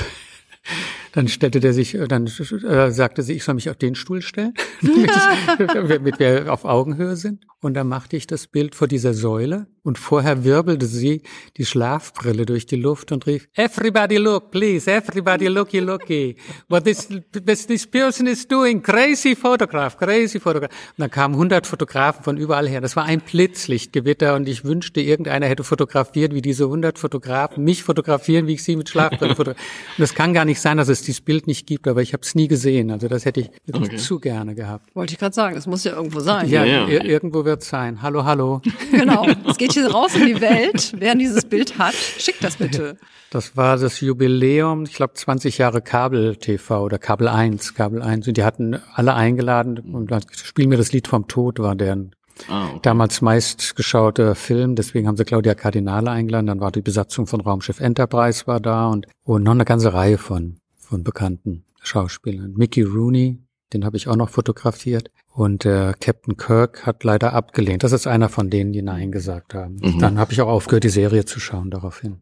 [1.14, 4.54] Dann stellte der sich, dann äh, sagte sie, ich soll mich auf den Stuhl stellen,
[5.58, 7.46] damit wir auf Augenhöhe sind.
[7.64, 11.22] Und dann machte ich das Bild vor dieser Säule und vorher wirbelte sie
[11.58, 16.36] die Schlafbrille durch die Luft und rief, Everybody look, please, everybody looky, looky.
[16.70, 20.72] What this, this, this person is doing, crazy photograph, crazy photograph.
[20.72, 22.82] Und dann kamen 100 Fotografen von überall her.
[22.82, 27.84] Das war ein Blitzlichtgewitter und ich wünschte, irgendeiner hätte fotografiert, wie diese 100 Fotografen mich
[27.84, 29.68] fotografieren, wie ich sie mit Schlafbrille fotografiere.
[29.98, 32.22] Und es kann gar nicht sein, dass es dieses Bild nicht gibt, aber ich habe
[32.22, 32.90] es nie gesehen.
[32.90, 33.98] Also das hätte ich okay.
[33.98, 34.96] zu gerne gehabt.
[34.96, 36.50] Wollte ich gerade sagen, es muss ja irgendwo sein.
[36.50, 37.04] Ja, ja, ja.
[37.04, 38.02] irgendwo wird sein.
[38.02, 38.62] Hallo, hallo.
[38.92, 39.28] genau.
[39.46, 40.94] Es geht hier raus in die Welt.
[40.98, 42.98] Wer dieses Bild hat, schickt das bitte.
[43.30, 48.26] Das war das Jubiläum, ich glaube 20 Jahre Kabel-TV oder Kabel 1, Kabel 1.
[48.30, 52.16] Und die hatten alle eingeladen und dann spielen mir das Lied vom Tod, war deren
[52.48, 52.80] Ah, okay.
[52.82, 56.48] Damals meistgeschauter Film, deswegen haben sie Claudia Cardinale eingeladen.
[56.48, 60.18] Dann war die Besatzung von Raumschiff Enterprise war da und, und noch eine ganze Reihe
[60.18, 62.54] von, von bekannten Schauspielern.
[62.54, 65.12] Mickey Rooney, den habe ich auch noch fotografiert.
[65.34, 67.84] Und äh, Captain Kirk hat leider abgelehnt.
[67.84, 69.78] Das ist einer von denen, die Nein gesagt haben.
[69.82, 70.00] Mhm.
[70.00, 72.20] Dann habe ich auch aufgehört, die Serie zu schauen daraufhin.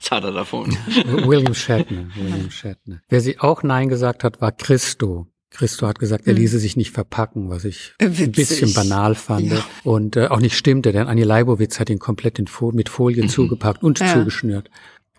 [0.00, 0.70] Was hat er davon?
[1.26, 2.06] William Shatner.
[2.14, 3.02] William Shatner.
[3.08, 5.26] Wer sie auch Nein gesagt hat, war Christo.
[5.50, 6.40] Christo hat gesagt, er mhm.
[6.40, 8.26] ließe sich nicht verpacken, was ich Witzig.
[8.26, 9.64] ein bisschen banal fand ja.
[9.84, 13.26] und äh, auch nicht stimmte, denn Annie Leibowitz hat ihn komplett in Fol mit Folien
[13.26, 13.30] mhm.
[13.30, 14.14] zugepackt und ja.
[14.14, 14.70] zugeschnürt.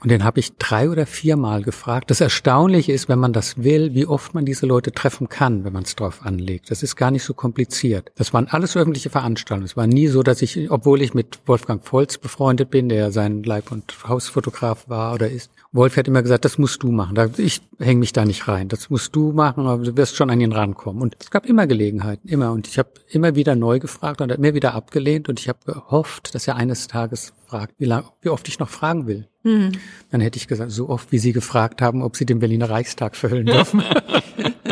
[0.04, 2.12] Und den habe ich drei oder viermal gefragt.
[2.12, 5.72] Das Erstaunliche ist, wenn man das will, wie oft man diese Leute treffen kann, wenn
[5.72, 6.70] man es drauf anlegt.
[6.72, 8.12] Das ist gar nicht so kompliziert.
[8.16, 9.66] Das waren alles öffentliche Veranstaltungen.
[9.66, 13.44] Es war nie so, dass ich, obwohl ich mit Wolfgang Volz befreundet bin, der sein
[13.44, 17.18] Leib- und Hausfotograf war oder ist, Wolf hat immer gesagt, das musst du machen.
[17.38, 18.68] Ich hänge mich da nicht rein.
[18.68, 21.02] Das musst du machen, aber du wirst schon an ihn rankommen.
[21.02, 22.52] Und es gab immer Gelegenheiten, immer.
[22.52, 25.30] Und ich habe immer wieder neu gefragt und er hat mir wieder abgelehnt.
[25.30, 28.70] Und ich habe gehofft, dass er eines Tages fragt, wie, lang, wie oft ich noch
[28.70, 29.28] fragen will.
[29.42, 29.72] Mhm.
[30.12, 33.16] Dann hätte ich gesagt, so oft, wie Sie gefragt haben, ob Sie den Berliner Reichstag
[33.16, 33.82] verhüllen dürfen.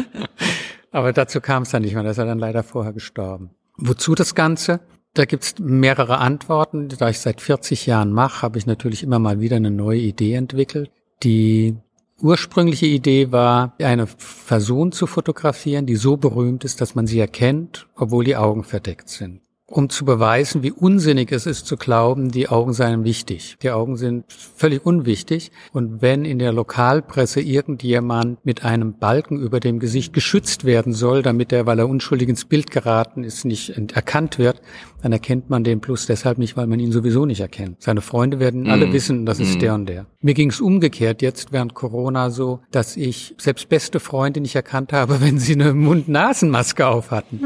[0.91, 2.03] aber dazu kam es dann nicht mehr.
[2.03, 3.49] Da ist er dann leider vorher gestorben.
[3.75, 4.81] Wozu das Ganze?
[5.13, 6.89] Da gibt's mehrere Antworten.
[6.89, 10.33] Da ich seit 40 Jahren mache, habe ich natürlich immer mal wieder eine neue Idee
[10.35, 10.91] entwickelt.
[11.23, 11.75] Die
[12.21, 14.07] ursprüngliche Idee war, eine
[14.47, 19.09] Person zu fotografieren, die so berühmt ist, dass man sie erkennt, obwohl die Augen verdeckt
[19.09, 19.41] sind
[19.71, 23.57] um zu beweisen, wie unsinnig es ist zu glauben, die Augen seien wichtig.
[23.61, 25.51] Die Augen sind völlig unwichtig.
[25.71, 31.21] Und wenn in der Lokalpresse irgendjemand mit einem Balken über dem Gesicht geschützt werden soll,
[31.21, 34.61] damit er, weil er unschuldig ins Bild geraten ist, nicht erkannt wird,
[35.01, 37.81] dann erkennt man den plus deshalb nicht, weil man ihn sowieso nicht erkennt.
[37.81, 38.93] Seine Freunde werden alle mm.
[38.93, 39.59] wissen, das ist mm.
[39.59, 40.05] der und der.
[40.21, 44.93] Mir ging es umgekehrt jetzt während Corona so, dass ich selbst beste Freunde nicht erkannt
[44.93, 47.39] habe, wenn sie eine Mund-Nasen-Maske auf hatten.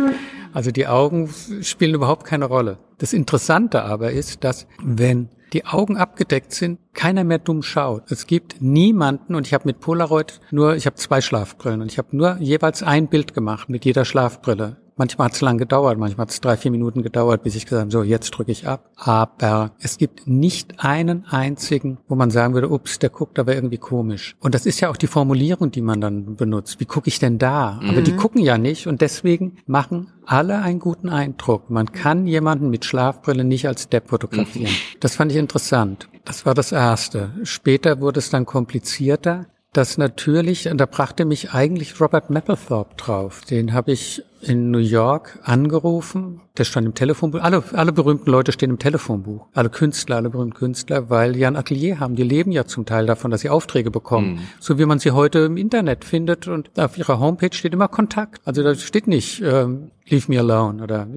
[0.55, 1.29] Also die Augen
[1.61, 2.77] spielen überhaupt keine Rolle.
[2.97, 8.09] Das Interessante aber ist, dass wenn die Augen abgedeckt sind, keiner mehr dumm schaut.
[8.09, 11.97] Es gibt niemanden und ich habe mit Polaroid nur, ich habe zwei Schlafbrillen und ich
[11.97, 14.77] habe nur jeweils ein Bild gemacht mit jeder Schlafbrille.
[14.97, 17.81] Manchmal hat es lang gedauert, manchmal hat es drei, vier Minuten gedauert, bis ich gesagt
[17.81, 18.89] habe, so, jetzt drücke ich ab.
[18.95, 23.77] Aber es gibt nicht einen einzigen, wo man sagen würde, ups, der guckt aber irgendwie
[23.77, 24.35] komisch.
[24.39, 26.79] Und das ist ja auch die Formulierung, die man dann benutzt.
[26.79, 27.79] Wie gucke ich denn da?
[27.81, 27.89] Mhm.
[27.89, 28.17] Aber die mhm.
[28.17, 31.69] gucken ja nicht und deswegen machen alle einen guten Eindruck.
[31.69, 34.71] Man kann jemanden mit Schlafbrille nicht als Depp fotografieren.
[34.71, 34.99] Mhm.
[35.01, 36.07] Das fand ich interessant.
[36.23, 37.31] Das war das Erste.
[37.43, 39.45] Später wurde es dann komplizierter
[39.77, 43.41] dass natürlich, und da brachte mich eigentlich Robert Mapplethorpe drauf.
[43.41, 46.41] Den habe ich in New York angerufen.
[46.57, 47.41] Der stand im Telefonbuch.
[47.41, 49.47] Alle, alle berühmten Leute stehen im Telefonbuch.
[49.53, 52.15] Alle Künstler, alle berühmten Künstler, weil die ein Atelier haben.
[52.15, 54.35] Die leben ja zum Teil davon, dass sie Aufträge bekommen.
[54.35, 54.39] Mhm.
[54.59, 56.47] So wie man sie heute im Internet findet.
[56.47, 58.41] Und auf ihrer Homepage steht immer Kontakt.
[58.45, 61.07] Also da steht nicht, ähm, leave me alone oder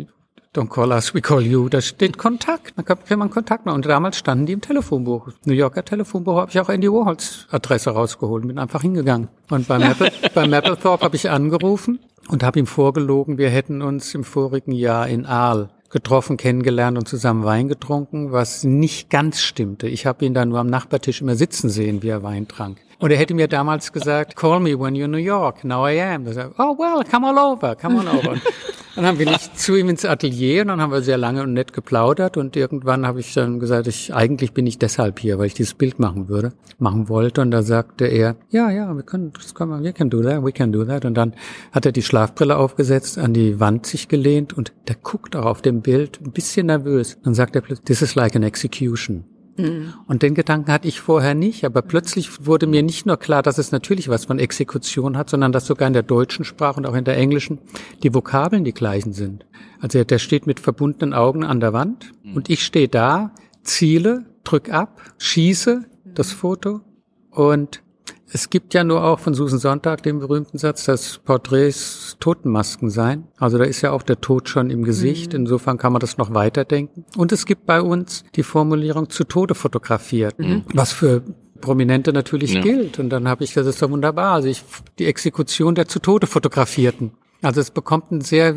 [0.59, 1.69] don't call us, we call you.
[1.69, 2.73] Da steht Kontakt.
[2.77, 3.77] Da kann, man Kontakt machen.
[3.77, 5.29] Und damals standen die im Telefonbuch.
[5.45, 9.29] New Yorker Telefonbuch habe ich auch Andy Warhols Adresse rausgeholt, bin einfach hingegangen.
[9.51, 14.15] Und bei, Maple, bei Mapplethorpe habe ich angerufen und habe ihm vorgelogen, wir hätten uns
[14.15, 19.89] im vorigen Jahr in Aal getroffen, kennengelernt und zusammen Wein getrunken, was nicht ganz stimmte.
[19.89, 22.79] Ich habe ihn dann nur am Nachbartisch immer sitzen sehen, wie er Wein trank.
[23.01, 25.65] Und er hätte mir damals gesagt, call me when you're in New York.
[25.65, 26.25] Now I am.
[26.25, 28.33] Da sagt, oh well, come on over, come on over.
[28.99, 31.45] Und dann haben wir nicht zu ihm ins Atelier und dann haben wir sehr lange
[31.45, 35.39] und nett geplaudert und irgendwann habe ich dann gesagt, ich eigentlich bin ich deshalb hier,
[35.39, 39.05] weil ich dieses Bild machen würde, machen wollte und da sagte er, ja, ja, wir
[39.05, 41.35] können, das können wir, we can do that, we can do that und dann
[41.71, 45.63] hat er die Schlafbrille aufgesetzt, an die Wand sich gelehnt und der guckt auch auf
[45.63, 47.19] dem Bild ein bisschen nervös.
[47.23, 49.23] Dann sagt er plötzlich, this is like an execution.
[49.59, 49.95] Mhm.
[50.07, 53.59] Und den Gedanken hatte ich vorher nicht, aber plötzlich wurde mir nicht nur klar, dass
[53.59, 56.95] es natürlich was von Exekution hat, sondern dass sogar in der deutschen Sprache und auch
[56.95, 57.59] in der englischen
[58.03, 59.45] die Vokabeln die gleichen sind.
[59.81, 62.35] Also der steht mit verbundenen Augen an der Wand mhm.
[62.35, 66.81] und ich stehe da, ziele, drück ab, schieße das Foto
[67.31, 67.83] und
[68.31, 73.29] es gibt ja nur auch von Susan Sonntag den berühmten Satz, dass Porträts Totenmasken seien.
[73.39, 75.33] Also da ist ja auch der Tod schon im Gesicht.
[75.33, 75.41] Mhm.
[75.41, 77.05] Insofern kann man das noch weiterdenken.
[77.17, 80.65] Und es gibt bei uns die Formulierung zu Tode fotografiert, mhm.
[80.75, 81.23] was für
[81.61, 82.61] Prominente natürlich ja.
[82.61, 82.99] gilt.
[82.99, 84.35] Und dann habe ich, das ist doch wunderbar.
[84.35, 84.63] Also ich,
[84.99, 87.13] die Exekution der zu Tode fotografierten.
[87.43, 88.55] Also es bekommt einen sehr,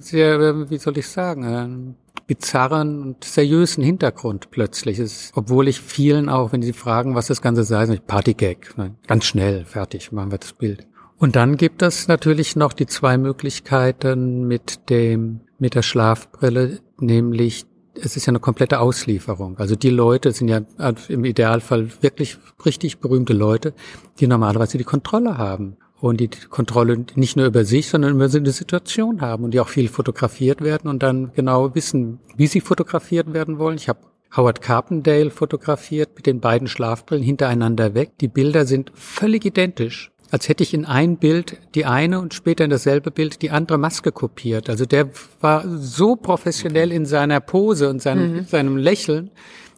[0.00, 4.98] sehr, wie soll ich sagen, bizarren und seriösen Hintergrund plötzlich.
[4.98, 8.74] Es, obwohl ich vielen auch, wenn sie fragen, was das Ganze sei, sage ich Partygag.
[9.06, 10.86] Ganz schnell, fertig, machen wir das Bild.
[11.18, 17.66] Und dann gibt es natürlich noch die zwei Möglichkeiten mit dem, mit der Schlafbrille, nämlich
[17.96, 19.56] es ist ja eine komplette Auslieferung.
[19.58, 20.62] Also die Leute sind ja
[21.08, 23.72] im Idealfall wirklich richtig berühmte Leute,
[24.18, 25.76] die normalerweise die Kontrolle haben
[26.08, 29.68] und die Kontrolle nicht nur über sich, sondern über eine Situation haben und die auch
[29.68, 33.76] viel fotografiert werden und dann genau wissen, wie sie fotografiert werden wollen.
[33.76, 34.00] Ich habe
[34.36, 38.12] Howard Carpendale fotografiert mit den beiden Schlafbrillen hintereinander weg.
[38.20, 42.64] Die Bilder sind völlig identisch, als hätte ich in ein Bild die eine und später
[42.64, 44.68] in dasselbe Bild die andere Maske kopiert.
[44.68, 45.08] Also der
[45.40, 48.44] war so professionell in seiner Pose und seinem, mhm.
[48.44, 49.30] seinem Lächeln,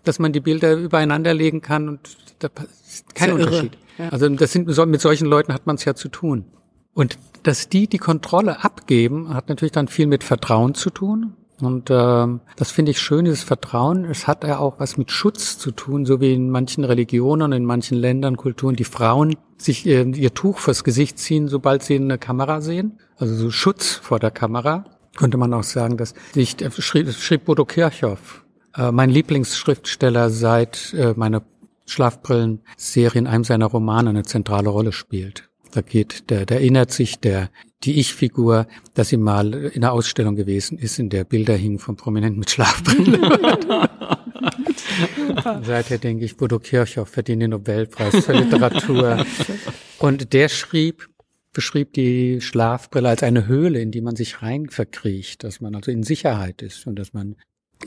[0.02, 2.00] dass man die Bilder übereinander legen kann und
[2.40, 2.48] da
[2.84, 3.74] ist kein Unterschied.
[3.74, 3.85] Irre.
[4.10, 6.46] Also das sind mit solchen Leuten hat man es ja zu tun.
[6.94, 11.34] Und dass die die Kontrolle abgeben, hat natürlich dann viel mit Vertrauen zu tun.
[11.60, 14.04] Und ähm, das finde ich schön, dieses Vertrauen.
[14.04, 17.64] Es hat ja auch was mit Schutz zu tun, so wie in manchen Religionen, in
[17.64, 22.18] manchen Ländern, Kulturen, die Frauen sich ihr, ihr Tuch fürs Gesicht ziehen, sobald sie eine
[22.18, 22.98] Kamera sehen.
[23.16, 24.84] Also so Schutz vor der Kamera.
[25.16, 28.44] Könnte man auch sagen, dass sich äh, schrieb, schrieb Bodo Kirchhoff,
[28.76, 31.14] äh, mein Lieblingsschriftsteller seit äh,
[31.86, 35.48] meiner Schlafbrillen-Serie in einem seiner Romane eine zentrale Rolle spielt.
[35.72, 37.50] Da geht, der, der erinnert sich der,
[37.82, 41.96] die Ich-Figur, dass sie mal in einer Ausstellung gewesen ist, in der Bilder hingen von
[41.96, 43.20] Prominenten mit Schlafbrillen.
[45.62, 49.26] Seither denke ich, Bodo Kirchhoff verdient den Nobelpreis für Literatur.
[49.98, 51.08] Und der schrieb,
[51.52, 55.90] beschrieb die Schlafbrille als eine Höhle, in die man sich rein verkriecht, dass man also
[55.90, 57.36] in Sicherheit ist und dass man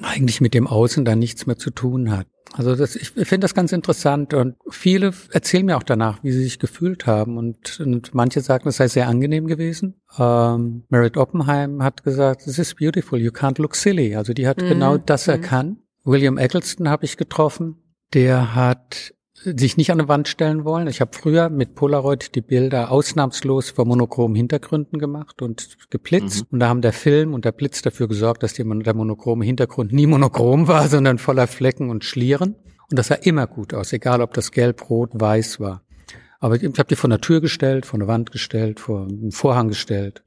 [0.02, 2.28] eigentlich mit dem Außen dann nichts mehr zu tun hat.
[2.54, 6.44] Also das, ich finde das ganz interessant und viele erzählen mir auch danach, wie sie
[6.44, 10.02] sich gefühlt haben und, und manche sagen, es sei sehr angenehm gewesen.
[10.18, 14.16] Ähm, Merit Oppenheim hat gesagt, this is beautiful, you can't look silly.
[14.16, 14.70] Also die hat mhm.
[14.70, 15.34] genau das mhm.
[15.34, 15.80] erkannt.
[16.04, 17.76] William Eggleston habe ich getroffen.
[18.14, 20.88] Der hat sich nicht an eine Wand stellen wollen.
[20.88, 26.42] Ich habe früher mit Polaroid die Bilder ausnahmslos vor monochromen Hintergründen gemacht und geblitzt.
[26.42, 26.48] Mhm.
[26.52, 29.94] Und da haben der Film und der Blitz dafür gesorgt, dass die, der monochrome Hintergrund
[29.94, 32.56] nie monochrom war, sondern voller Flecken und Schlieren.
[32.90, 35.84] Und das sah immer gut aus, egal ob das gelb, rot, weiß war.
[36.40, 39.68] Aber ich habe die vor der Tür gestellt, vor eine Wand gestellt, vor einen Vorhang
[39.68, 40.24] gestellt.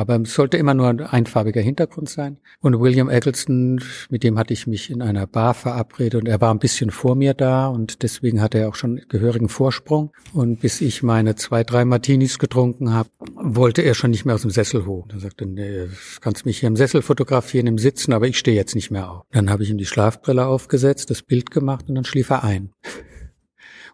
[0.00, 2.38] Aber es sollte immer nur ein einfarbiger Hintergrund sein.
[2.60, 6.54] Und William Eggleston, mit dem hatte ich mich in einer Bar verabredet und er war
[6.54, 10.10] ein bisschen vor mir da und deswegen hatte er auch schon gehörigen Vorsprung.
[10.32, 14.42] Und bis ich meine zwei, drei Martinis getrunken habe, wollte er schon nicht mehr aus
[14.42, 15.06] dem Sessel hoch.
[15.12, 15.88] Er sagte, nee,
[16.22, 19.24] kannst mich hier im Sessel fotografieren, im Sitzen, aber ich stehe jetzt nicht mehr auf.
[19.32, 22.70] Dann habe ich ihm die Schlafbrille aufgesetzt, das Bild gemacht und dann schlief er ein.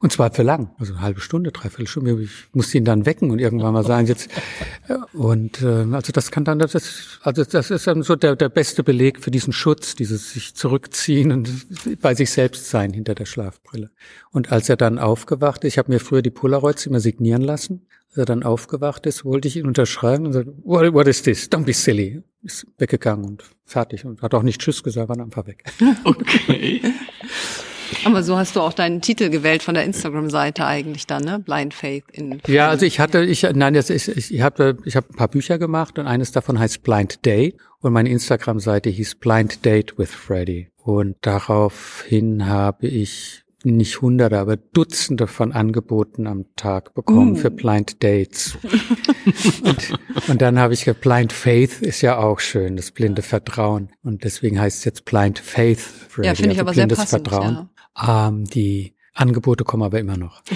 [0.00, 2.20] Und zwar für lang, also eine halbe Stunde, dreiviertel Stunde.
[2.22, 4.28] Ich musste ihn dann wecken und irgendwann mal sagen, jetzt
[4.88, 8.36] äh, und äh, also das kann dann das ist, also das ist dann so der
[8.36, 13.14] der beste Beleg für diesen Schutz, dieses sich zurückziehen und bei sich selbst sein hinter
[13.14, 13.90] der Schlafbrille.
[14.30, 17.86] Und als er dann aufgewacht ist, ich habe mir früher die Polaroids immer signieren lassen.
[18.08, 21.50] Als er dann aufgewacht ist, wollte ich ihn unterschreiben und sagte, what, what is this?
[21.50, 22.22] Don't be silly.
[22.42, 25.64] Ist weggegangen und fertig und hat auch nicht Tschüss gesagt, war einfach weg.
[26.04, 26.80] Okay.
[28.04, 31.38] Aber so hast du auch deinen Titel gewählt von der Instagram-Seite eigentlich dann, ne?
[31.38, 32.40] Blind Faith in.
[32.46, 35.58] Ja, also ich hatte, ich, nein, das ist, ich habe, ich habe ein paar Bücher
[35.58, 40.68] gemacht und eines davon heißt Blind Day Und meine Instagram-Seite hieß Blind Date with Freddy.
[40.82, 47.36] Und daraufhin habe ich nicht hunderte, aber Dutzende von Angeboten am Tag bekommen uh.
[47.36, 48.56] für Blind Dates.
[49.64, 53.90] und, und, dann habe ich Blind Faith ist ja auch schön, das blinde Vertrauen.
[54.04, 55.80] Und deswegen heißt es jetzt Blind Faith.
[55.80, 57.54] Freddy, ja, finde ich also aber sehr passend, Vertrauen.
[57.54, 57.70] Ja.
[58.00, 60.42] Ähm, die Angebote kommen aber immer noch.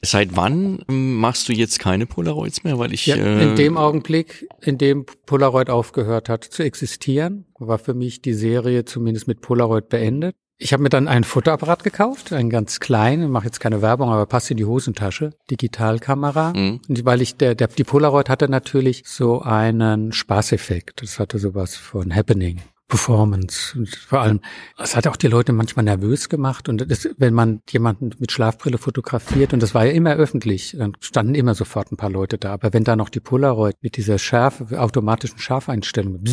[0.00, 2.78] Seit wann machst du jetzt keine Polaroids mehr?
[2.78, 7.78] Weil ich ja, in äh, dem Augenblick, in dem Polaroid aufgehört hat zu existieren, war
[7.78, 10.36] für mich die Serie zumindest mit Polaroid beendet.
[10.56, 14.26] Ich habe mir dann einen Fotoapparat gekauft, einen ganz kleinen, mache jetzt keine Werbung, aber
[14.26, 16.52] passt in die Hosentasche, Digitalkamera.
[16.52, 16.80] Mhm.
[16.88, 21.02] Und weil ich der, der die Polaroid hatte natürlich so einen Spaßeffekt.
[21.02, 22.60] Das hatte sowas von Happening.
[22.88, 23.78] Performance.
[23.78, 24.40] Und vor allem,
[24.78, 26.70] es hat auch die Leute manchmal nervös gemacht.
[26.70, 30.94] Und das, wenn man jemanden mit Schlafbrille fotografiert, und das war ja immer öffentlich, dann
[31.00, 32.54] standen immer sofort ein paar Leute da.
[32.54, 36.24] Aber wenn da noch die Polaroid mit dieser Schärfe, automatischen Scharfeinstellung,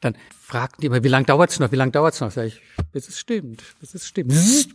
[0.00, 2.30] dann fragten die immer, wie lange dauert's noch, wie lange dauert's noch?
[2.30, 2.60] Sag ich,
[2.92, 4.32] bis es stimmt, bis es stimmt.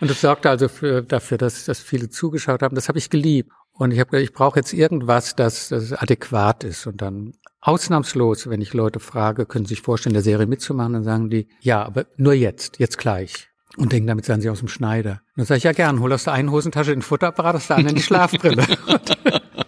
[0.00, 2.74] Und das sorgte also für, dafür, dass, dass viele zugeschaut haben.
[2.74, 3.50] Das habe ich geliebt.
[3.78, 6.86] Und ich habe gesagt, ich brauche jetzt irgendwas, das, das adäquat ist.
[6.86, 11.04] Und dann ausnahmslos, wenn ich Leute frage, können Sie sich vorstellen, der Serie mitzumachen, dann
[11.04, 13.50] sagen die, ja, aber nur jetzt, jetzt gleich.
[13.76, 15.20] Und denken, damit seien sie aus dem Schneider.
[15.34, 17.76] Und dann sage ich, ja gern, hol aus der einen Hosentasche den Futterapparat, aus der
[17.76, 18.64] anderen die Schlafbrille.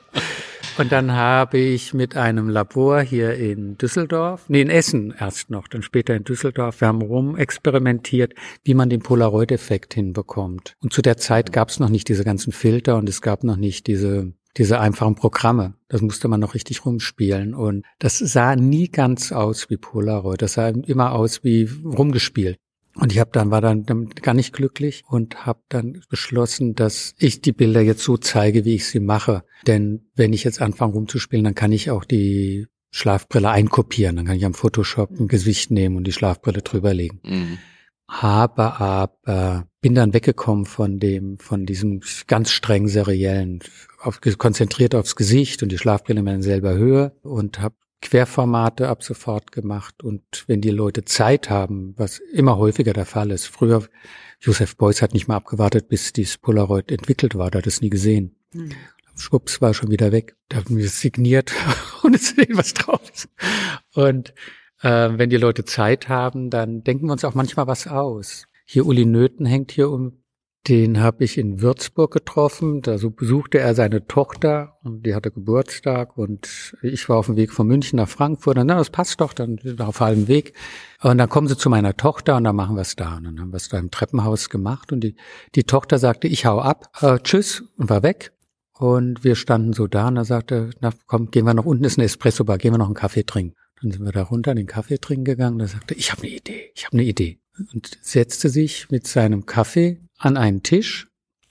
[0.79, 5.67] Und dann habe ich mit einem Labor hier in Düsseldorf, nee, in Essen erst noch,
[5.67, 10.77] dann später in Düsseldorf, wir haben rumexperimentiert, wie man den Polaroid-Effekt hinbekommt.
[10.81, 13.57] Und zu der Zeit gab es noch nicht diese ganzen Filter und es gab noch
[13.57, 15.75] nicht diese diese einfachen Programme.
[15.89, 17.55] Das musste man noch richtig rumspielen.
[17.55, 20.43] Und das sah nie ganz aus wie Polaroid.
[20.43, 22.59] Das sah immer aus wie rumgespielt.
[23.01, 23.85] Und ich habe dann war dann
[24.23, 28.75] gar nicht glücklich und habe dann beschlossen, dass ich die Bilder jetzt so zeige, wie
[28.75, 29.45] ich sie mache.
[29.67, 34.17] Denn wenn ich jetzt anfange rumzuspielen, dann kann ich auch die Schlafbrille einkopieren.
[34.17, 37.21] Dann kann ich am Photoshop ein Gesicht nehmen und die Schlafbrille drüberlegen.
[37.25, 37.59] Mhm.
[38.09, 43.61] Habe aber bin dann weggekommen von dem, von diesem ganz streng seriellen,
[44.01, 49.53] auf, konzentriert aufs Gesicht und die Schlafbrille in selber Höhe und habe Querformate ab sofort
[49.53, 53.47] gemacht und wenn die Leute Zeit haben, was immer häufiger der Fall ist.
[53.47, 53.87] Früher,
[54.41, 57.91] Joseph Beuys hat nicht mal abgewartet, bis dieses Polaroid entwickelt war, der hat es nie
[57.91, 58.37] gesehen.
[58.53, 58.71] Mhm.
[59.17, 60.37] Schwupps war schon wieder weg.
[60.49, 61.53] Da haben wir signiert
[62.05, 63.29] ohne zu sehen, was drauf ist.
[63.95, 64.33] Und
[64.83, 68.47] äh, wenn die Leute Zeit haben, dann denken wir uns auch manchmal was aus.
[68.65, 70.23] Hier Uli Nöten hängt hier um
[70.67, 72.83] den habe ich in Würzburg getroffen.
[72.83, 77.37] Da so besuchte er seine Tochter und die hatte Geburtstag und ich war auf dem
[77.37, 78.59] Weg von München nach Frankfurt.
[78.59, 80.53] Und na, das passt doch, dann auf halbem Weg.
[81.01, 83.17] Und dann kommen sie zu meiner Tochter und dann machen wir es da.
[83.17, 85.17] Und dann haben wir es da im Treppenhaus gemacht und die,
[85.55, 88.33] die Tochter sagte, ich hau ab, äh, tschüss und war weg.
[88.79, 91.99] Und wir standen so da und er sagte, na komm, gehen wir noch unten, ist
[91.99, 93.57] eine Espresso-Bar, gehen wir noch einen Kaffee trinken.
[93.81, 95.59] Dann sind wir da runter, den Kaffee trinken gegangen.
[95.59, 97.41] Da sagte, ich habe eine Idee, ich habe eine Idee.
[97.73, 101.07] Und setzte sich mit seinem Kaffee an einen Tisch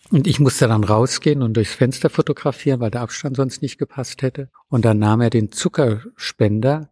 [0.10, 4.22] und ich musste dann rausgehen und durchs Fenster fotografieren, weil der Abstand sonst nicht gepasst
[4.22, 4.50] hätte.
[4.70, 6.90] Und dann nahm er den Zuckerspender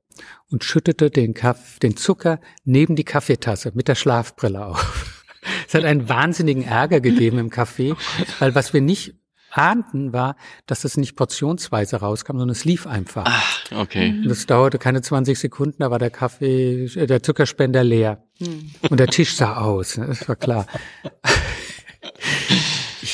[0.49, 5.23] und schüttete den, Kaff den Zucker neben die Kaffeetasse mit der Schlafbrille auf.
[5.67, 7.95] Es hat einen wahnsinnigen Ärger gegeben im Café,
[8.39, 9.15] weil was wir nicht
[9.51, 10.35] ahnten, war,
[10.65, 13.25] dass es nicht portionsweise rauskam, sondern es lief einfach.
[13.27, 14.09] Ach, okay.
[14.09, 18.23] Und das dauerte keine 20 Sekunden, da war der Kaffee, äh, der Zuckerspender leer.
[18.39, 18.71] Hm.
[18.89, 20.07] Und der Tisch sah aus, ne?
[20.07, 20.67] das war klar.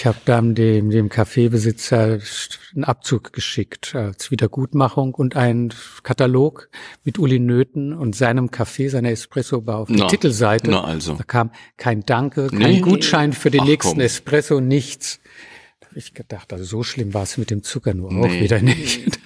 [0.02, 2.18] Ich habe dann dem, dem Kaffeebesitzer
[2.74, 6.70] einen Abzug geschickt als Wiedergutmachung und einen Katalog
[7.04, 10.72] mit Uli Nöten und seinem Kaffee, seiner Espresso-Bar auf der Titelseite.
[10.72, 11.14] Na also.
[11.14, 14.00] Da kam kein Danke, kein nee, Gutschein für den Ach, nächsten komm.
[14.00, 15.20] Espresso, nichts.
[15.82, 18.26] Da habe ich gedacht, also so schlimm war es mit dem Zucker nur nee.
[18.26, 19.20] auch wieder nicht.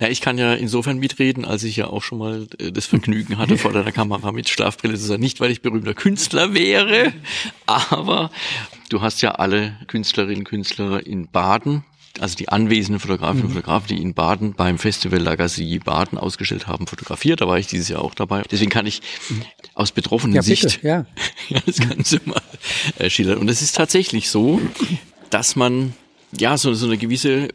[0.00, 3.38] Ja, ich kann ja insofern mitreden, als ich ja auch schon mal äh, das Vergnügen
[3.38, 5.20] hatte, vor deiner Kamera mit Schlafbrille zu sein.
[5.20, 7.12] Nicht, weil ich berühmter Künstler wäre,
[7.66, 8.30] aber
[8.88, 11.84] du hast ja alle Künstlerinnen und Künstler in Baden,
[12.20, 13.54] also die anwesenden Fotografinnen und mhm.
[13.54, 17.40] Fotografen, die in Baden beim Festival Lagasse Baden ausgestellt haben, fotografiert.
[17.40, 18.42] Da war ich dieses Jahr auch dabei.
[18.50, 19.00] Deswegen kann ich
[19.74, 21.06] aus betroffenen ja, Sicht bitte,
[21.50, 21.60] ja.
[21.64, 22.42] das Ganze mal
[22.98, 23.38] äh, schildern.
[23.38, 24.60] Und es ist tatsächlich so,
[25.30, 25.94] dass man
[26.38, 27.48] ja so, so eine gewisse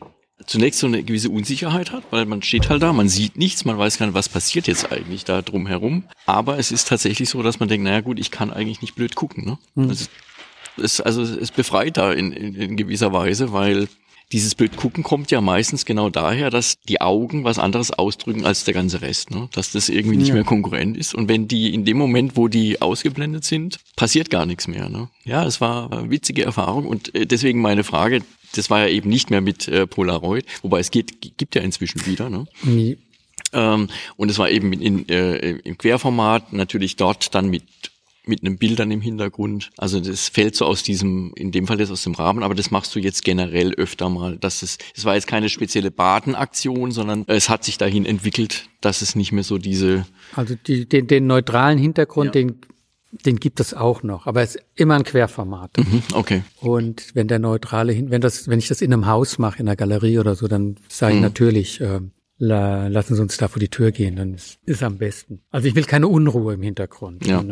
[0.48, 3.78] zunächst so eine gewisse Unsicherheit hat, weil man steht halt da, man sieht nichts, man
[3.78, 6.04] weiß gar nicht, was passiert jetzt eigentlich da drumherum.
[6.26, 9.16] Aber es ist tatsächlich so, dass man denkt, naja gut, ich kann eigentlich nicht blöd
[9.16, 9.46] gucken.
[9.46, 9.58] Ne?
[9.76, 9.90] Mhm.
[9.90, 10.06] Also,
[10.82, 13.88] es, also es befreit da in, in, in gewisser Weise, weil
[14.32, 18.66] dieses blöd gucken kommt ja meistens genau daher, dass die Augen was anderes ausdrücken als
[18.66, 19.48] der ganze Rest, ne?
[19.54, 20.34] dass das irgendwie nicht ja.
[20.34, 21.16] mehr konkurrent ist.
[21.16, 24.90] Und wenn die in dem Moment, wo die ausgeblendet sind, passiert gar nichts mehr.
[24.90, 25.10] Ne?
[25.24, 28.22] Ja, es war eine witzige Erfahrung und äh, deswegen meine Frage,
[28.56, 32.06] das war ja eben nicht mehr mit äh, Polaroid, wobei es geht, gibt ja inzwischen
[32.06, 32.30] wieder.
[32.30, 32.46] Ne?
[32.64, 32.98] Nee.
[33.54, 37.64] Ähm, und es war eben in, äh, im Querformat natürlich dort dann mit
[38.28, 39.70] mit einem Bildern im Hintergrund.
[39.78, 42.72] Also das fällt so aus diesem, in dem Fall jetzt aus dem Rahmen, aber das
[42.72, 44.38] machst du jetzt generell öfter mal.
[44.38, 49.02] Dass es, es war jetzt keine spezielle Badenaktion, sondern es hat sich dahin entwickelt, dass
[49.02, 50.06] es nicht mehr so diese.
[50.36, 52.44] Also die, den, den neutralen Hintergrund, ja.
[52.44, 52.60] den
[53.26, 55.78] den gibt es auch noch, aber es ist immer ein Querformat.
[55.78, 56.44] Mhm, okay.
[56.60, 59.76] Und wenn der neutrale, wenn das, wenn ich das in einem Haus mache, in einer
[59.76, 61.24] Galerie oder so, dann sage ich mhm.
[61.24, 62.02] natürlich, äh,
[62.38, 65.42] la, lassen Sie uns da vor die Tür gehen, dann ist, ist am besten.
[65.50, 67.26] Also ich will keine Unruhe im Hintergrund.
[67.26, 67.44] Ja.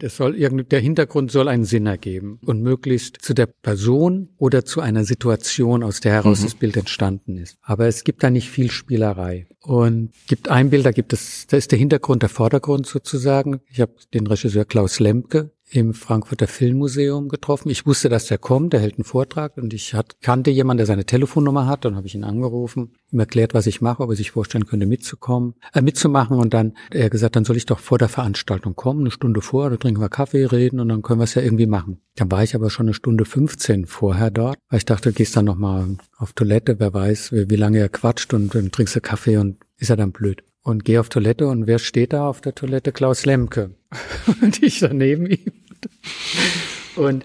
[0.00, 4.64] Es soll irgend, der Hintergrund soll einen Sinn ergeben und möglichst zu der Person oder
[4.64, 6.44] zu einer Situation, aus der heraus mhm.
[6.44, 7.56] das Bild entstanden ist.
[7.62, 9.46] Aber es gibt da nicht viel Spielerei.
[9.60, 13.60] Und gibt ein Bild, da gibt es, da ist der Hintergrund der Vordergrund sozusagen.
[13.70, 17.68] Ich habe den Regisseur Klaus Lemke im Frankfurter Filmmuseum getroffen.
[17.68, 20.86] Ich wusste, dass der kommt, der hält einen Vortrag und ich hat, kannte jemanden, der
[20.86, 21.84] seine Telefonnummer hat.
[21.84, 24.86] Dann habe ich ihn angerufen, ihm erklärt, was ich mache, ob er sich vorstellen könnte,
[24.86, 26.38] mitzukommen, äh, mitzumachen.
[26.38, 29.68] Und dann er gesagt, dann soll ich doch vor der Veranstaltung kommen, eine Stunde vor,
[29.68, 32.00] da trinken wir Kaffee, reden und dann können wir es ja irgendwie machen.
[32.14, 35.44] Dann war ich aber schon eine Stunde 15 vorher dort, weil ich dachte, gehst dann
[35.44, 39.38] nochmal auf Toilette, wer weiß, wie, wie lange er quatscht und dann trinkst du Kaffee
[39.38, 42.54] und ist er dann blöd und gehe auf Toilette und wer steht da auf der
[42.54, 42.90] Toilette?
[42.90, 43.74] Klaus Lemke.
[44.42, 45.52] und ich daneben ihm.
[46.96, 47.24] Und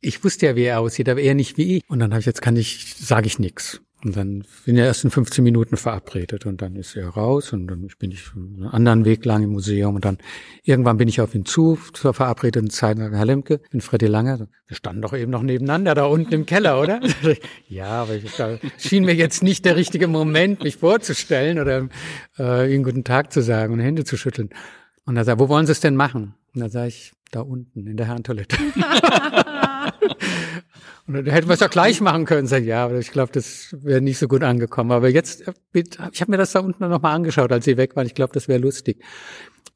[0.00, 1.82] ich wusste ja, wie er aussieht, aber er nicht wie ich.
[1.88, 3.80] Und dann habe ich, jetzt kann ich, sage ich nix.
[4.04, 7.66] Und dann bin ich erst in 15 Minuten verabredet und dann ist er raus und
[7.66, 10.18] dann bin ich einen anderen Weg lang im Museum und dann
[10.62, 14.06] irgendwann bin ich auf ihn zu zur verabredeten Zeit und sage, Herr Lemke, bin Freddy
[14.06, 14.48] Lange.
[14.68, 17.00] Wir standen doch eben noch nebeneinander da unten im Keller, oder?
[17.68, 21.88] ja, aber ich, da schien mir jetzt nicht der richtige Moment, mich vorzustellen oder
[22.38, 24.50] äh, Ihnen guten Tag zu sagen und Hände zu schütteln.
[25.06, 26.34] Und er sagt, wo wollen Sie es denn machen?
[26.54, 28.56] Und dann sage ich, da unten in der Herrentoilette.
[31.06, 32.46] und dann hätten wir es ja gleich machen können.
[32.46, 34.92] Sag, ja, aber ich glaube, das wäre nicht so gut angekommen.
[34.92, 35.52] Aber jetzt, äh,
[36.12, 38.06] ich habe mir das da unten noch mal angeschaut, als sie weg waren.
[38.06, 39.02] Ich glaube, das wäre lustig.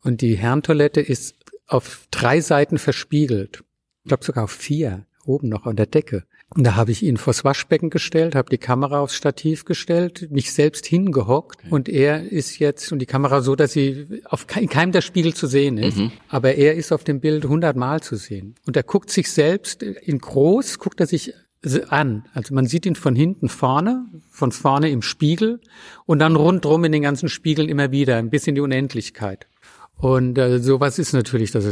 [0.02, 1.36] Und die Herrentoilette ist
[1.66, 3.64] auf drei Seiten verspiegelt.
[4.04, 6.24] Ich glaube sogar auf vier, oben noch an der Decke.
[6.54, 10.52] Und da habe ich ihn vors Waschbecken gestellt, habe die Kamera aufs Stativ gestellt, mich
[10.52, 11.68] selbst hingehockt okay.
[11.70, 15.34] und er ist jetzt und die Kamera so, dass sie auf in keinem der Spiegel
[15.34, 16.12] zu sehen ist, mhm.
[16.28, 20.18] aber er ist auf dem Bild hundertmal zu sehen und er guckt sich selbst in
[20.18, 21.34] groß, guckt er sich
[21.88, 22.24] an.
[22.34, 25.60] Also man sieht ihn von hinten vorne, von vorne im Spiegel
[26.06, 29.46] und dann rundrum in den ganzen Spiegeln immer wieder, ein bisschen die Unendlichkeit.
[29.96, 31.64] Und äh, sowas ist natürlich, das,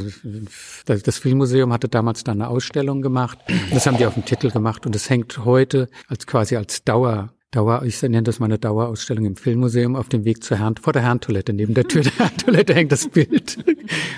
[0.86, 3.38] das, das Filmmuseum hatte damals dann eine Ausstellung gemacht.
[3.72, 7.32] Das haben die auf dem Titel gemacht und es hängt heute als quasi als Dauer
[7.50, 11.02] Dauer, ich nenne das meine Dauerausstellung im Filmmuseum auf dem Weg zur Herren, vor der
[11.02, 11.52] Herrentoilette.
[11.52, 13.58] Neben der Tür der Herrentoilette hängt das Bild.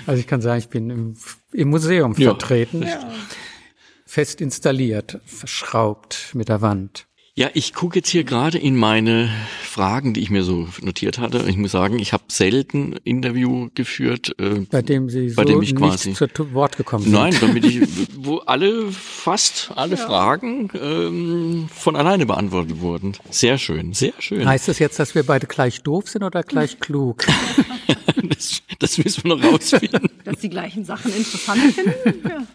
[0.05, 1.15] Also ich kann sagen, ich bin im,
[1.51, 2.29] im Museum ja.
[2.29, 2.83] vertreten.
[2.83, 3.11] Ja.
[4.05, 7.07] Fest installiert, verschraubt mit der Wand.
[7.35, 9.27] Ja, ich gucke jetzt hier gerade in meine
[9.63, 11.43] Fragen, die ich mir so notiert hatte.
[11.49, 15.63] Ich muss sagen, ich habe selten Interview geführt, äh, bei dem Sie bei so dem
[15.63, 17.13] ich quasi nicht zu Wort gekommen sind.
[17.13, 17.81] Nein, damit ich,
[18.17, 20.05] wo alle fast alle ja.
[20.05, 23.13] Fragen ähm, von alleine beantwortet wurden.
[23.31, 24.45] Sehr schön, sehr schön.
[24.45, 27.25] Heißt das jetzt, dass wir beide gleich doof sind oder gleich klug?
[28.29, 30.07] das, das müssen wir noch rausfinden.
[30.23, 32.29] Dass die gleichen Sachen interessant finden.
[32.29, 32.47] Ja.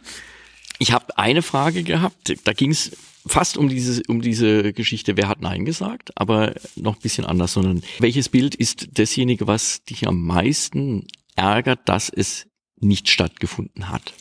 [0.79, 2.35] Ich habe eine Frage gehabt.
[2.45, 2.93] Da ging es
[3.27, 7.53] fast um diese, um diese Geschichte, wer hat Nein gesagt, aber noch ein bisschen anders,
[7.53, 11.07] sondern welches Bild ist dasjenige, was dich am meisten
[11.37, 12.47] ärgert, dass es
[12.81, 14.15] nicht stattgefunden hat?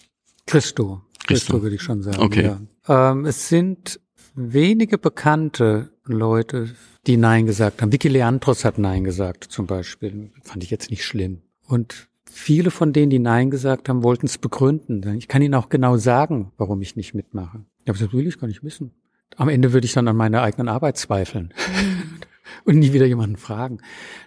[0.46, 1.02] Christo.
[1.20, 2.20] Christo, Christo würde ich schon sagen.
[2.20, 2.58] Okay.
[2.88, 3.12] Ja.
[3.12, 4.00] Ähm, es sind
[4.34, 7.92] wenige bekannte Leute, die Nein gesagt haben.
[7.92, 10.32] Vicky Leandros hat Nein gesagt, zum Beispiel.
[10.44, 11.42] Fand ich jetzt nicht schlimm.
[11.66, 15.18] Und viele von denen, die Nein gesagt haben, wollten es begründen.
[15.18, 17.66] Ich kann Ihnen auch genau sagen, warum ich nicht mitmache.
[17.88, 18.92] Aber das will ich gar nicht wissen.
[19.36, 21.54] Am Ende würde ich dann an meiner eigenen Arbeit zweifeln.
[22.66, 23.80] und nie wieder jemanden fragen.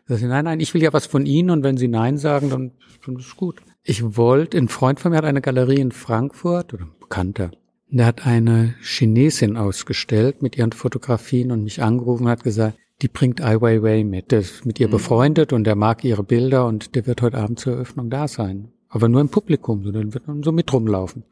[0.07, 2.73] Das nein, nein, ich will ja was von Ihnen und wenn Sie Nein sagen, dann,
[3.05, 3.61] dann ist es gut.
[3.83, 7.51] Ich wollte, ein Freund von mir hat eine Galerie in Frankfurt, oder ein Bekannter,
[7.89, 13.09] der hat eine Chinesin ausgestellt mit ihren Fotografien und mich angerufen und hat gesagt, die
[13.09, 14.31] bringt Ai Weiwei mit.
[14.31, 14.93] Der ist mit ihr mhm.
[14.93, 18.69] befreundet und der mag ihre Bilder und der wird heute Abend zur Eröffnung da sein.
[18.89, 21.25] Aber nur im Publikum, sondern wird dann so mit rumlaufen.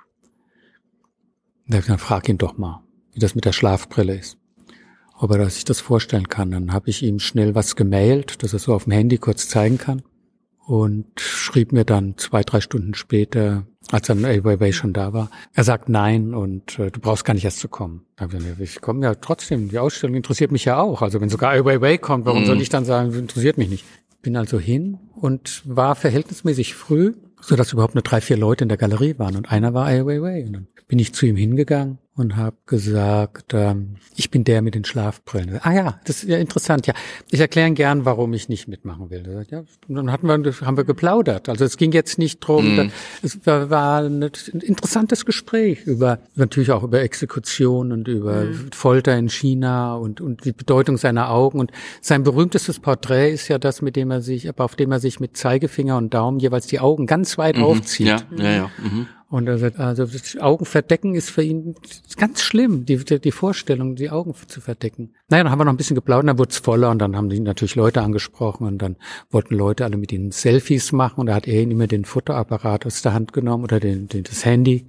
[1.66, 4.39] Dann frag ihn doch mal, wie das mit der Schlafbrille ist.
[5.19, 6.53] Ob er sich das vorstellen kann.
[6.53, 9.77] Dann habe ich ihm schnell was gemailt, dass er so auf dem Handy kurz zeigen
[9.77, 10.03] kann.
[10.69, 15.31] Und schrieb mir dann zwei, drei Stunden später, als dann Ai Weiwei schon da war,
[15.55, 18.05] er sagt nein und äh, du brauchst gar nicht erst zu kommen.
[18.16, 21.01] Da hab ich, gesagt, ich komme ja trotzdem, die Ausstellung interessiert mich ja auch.
[21.01, 22.47] Also wenn sogar Ai Weiwei kommt, warum mhm.
[22.47, 23.87] soll ich dann sagen, interessiert mich nicht?
[24.21, 28.69] Bin also hin und war verhältnismäßig früh, so dass überhaupt nur drei, vier Leute in
[28.69, 30.45] der Galerie waren und einer war Ai Weiwei.
[30.45, 34.75] Und dann bin ich zu ihm hingegangen und habe gesagt, ähm, ich bin der mit
[34.75, 35.61] den Schlafbrillen.
[35.62, 36.87] Ah ja, das ist ja interessant.
[36.89, 36.95] Ja,
[37.31, 39.47] ich erkläre gern, warum ich nicht mitmachen will.
[39.51, 41.49] Ja, und dann hatten wir, haben wir geplaudert.
[41.49, 42.77] Also es ging jetzt nicht drum.
[42.77, 42.91] Mm.
[43.23, 44.31] es war, ein
[44.62, 48.73] interessantes Gespräch über natürlich auch über Exekution und über mm.
[48.73, 51.61] Folter in China und und die Bedeutung seiner Augen.
[51.61, 54.99] Und sein berühmtestes Porträt ist ja das, mit dem er sich, aber auf dem er
[54.99, 58.07] sich mit Zeigefinger und Daumen jeweils die Augen ganz weit mm aufzieht.
[58.07, 58.71] Ja, ja, ja.
[58.83, 59.07] Mhm.
[59.31, 61.74] Und er also das Augen verdecken ist für ihn
[62.16, 65.12] ganz schlimm, die, die Vorstellung, die Augen zu verdecken.
[65.29, 67.29] Naja, dann haben wir noch ein bisschen geplaudert, dann wurde es voller und dann haben
[67.29, 68.97] die natürlich Leute angesprochen und dann
[69.31, 72.87] wollten Leute alle mit ihnen Selfies machen und da hat er ihnen immer den Fotoapparat
[72.87, 74.87] aus der Hand genommen oder den, den, das Handy.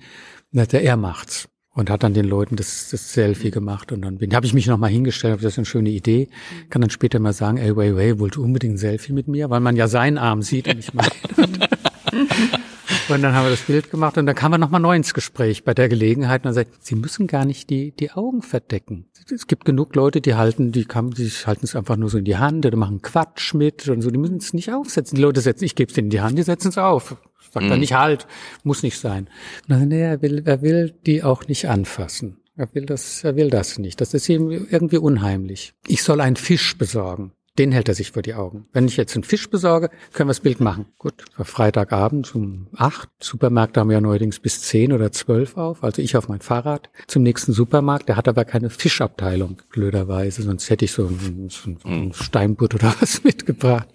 [0.53, 1.49] Und hat er, er macht's.
[1.73, 4.67] Und hat dann den Leuten das, das Selfie gemacht und dann bin, habe ich mich
[4.67, 6.29] nochmal hingestellt, habe das ist eine schöne Idee.
[6.69, 9.59] Kann dann später mal sagen, ey, Wei Wei wollte unbedingt ein Selfie mit mir, weil
[9.59, 11.11] man ja seinen Arm sieht und nicht meinen.
[13.09, 15.63] Und dann haben wir das Bild gemacht und dann kam er nochmal neu ins Gespräch
[15.63, 19.07] bei der Gelegenheit und er sagt, Sie müssen gar nicht die, die Augen verdecken.
[19.33, 22.25] Es gibt genug Leute, die halten, die, kann, die halten es einfach nur so in
[22.25, 25.15] die Hand oder machen Quatsch mit und so, die müssen es nicht aufsetzen.
[25.15, 27.15] Die Leute setzen, ich gebe es denen in die Hand, die setzen es auf.
[27.51, 27.71] Sagt mhm.
[27.71, 28.27] er nicht halt,
[28.63, 29.27] muss nicht sein.
[29.67, 32.37] Und dann, nee, er will, er will die auch nicht anfassen.
[32.55, 34.01] Er will das, er will das nicht.
[34.01, 35.73] Das ist ihm irgendwie unheimlich.
[35.87, 37.31] Ich soll einen Fisch besorgen.
[37.57, 38.67] Den hält er sich vor die Augen.
[38.71, 40.85] Wenn ich jetzt einen Fisch besorge, können wir das Bild machen.
[40.97, 43.09] Gut, war Freitagabend um acht.
[43.19, 45.83] Supermärkte haben ja neuerdings bis zehn oder zwölf auf.
[45.83, 48.07] Also ich auf mein Fahrrad zum nächsten Supermarkt.
[48.07, 50.43] Der hat aber keine Fischabteilung, blöderweise.
[50.43, 52.13] Sonst hätte ich so einen, so einen mhm.
[52.13, 53.89] Steinbutt oder was mitgebracht.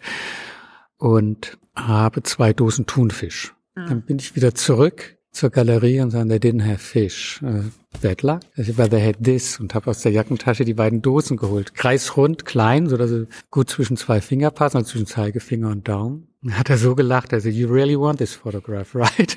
[0.98, 3.54] Und habe zwei Dosen Thunfisch.
[3.74, 3.86] Mhm.
[3.86, 7.40] Dann bin ich wieder zurück zur Galerie und sagen, they didn't have fish.
[7.42, 7.64] Uh,
[8.00, 8.40] bad luck.
[8.76, 11.74] But they had this und habe aus der Jackentasche die beiden Dosen geholt.
[11.74, 16.28] Kreisrund, klein, so dass sie gut zwischen zwei Finger passen, also zwischen Zeigefinger und Daumen.
[16.42, 19.36] Dann hat er so gelacht, also you really want this photograph, right?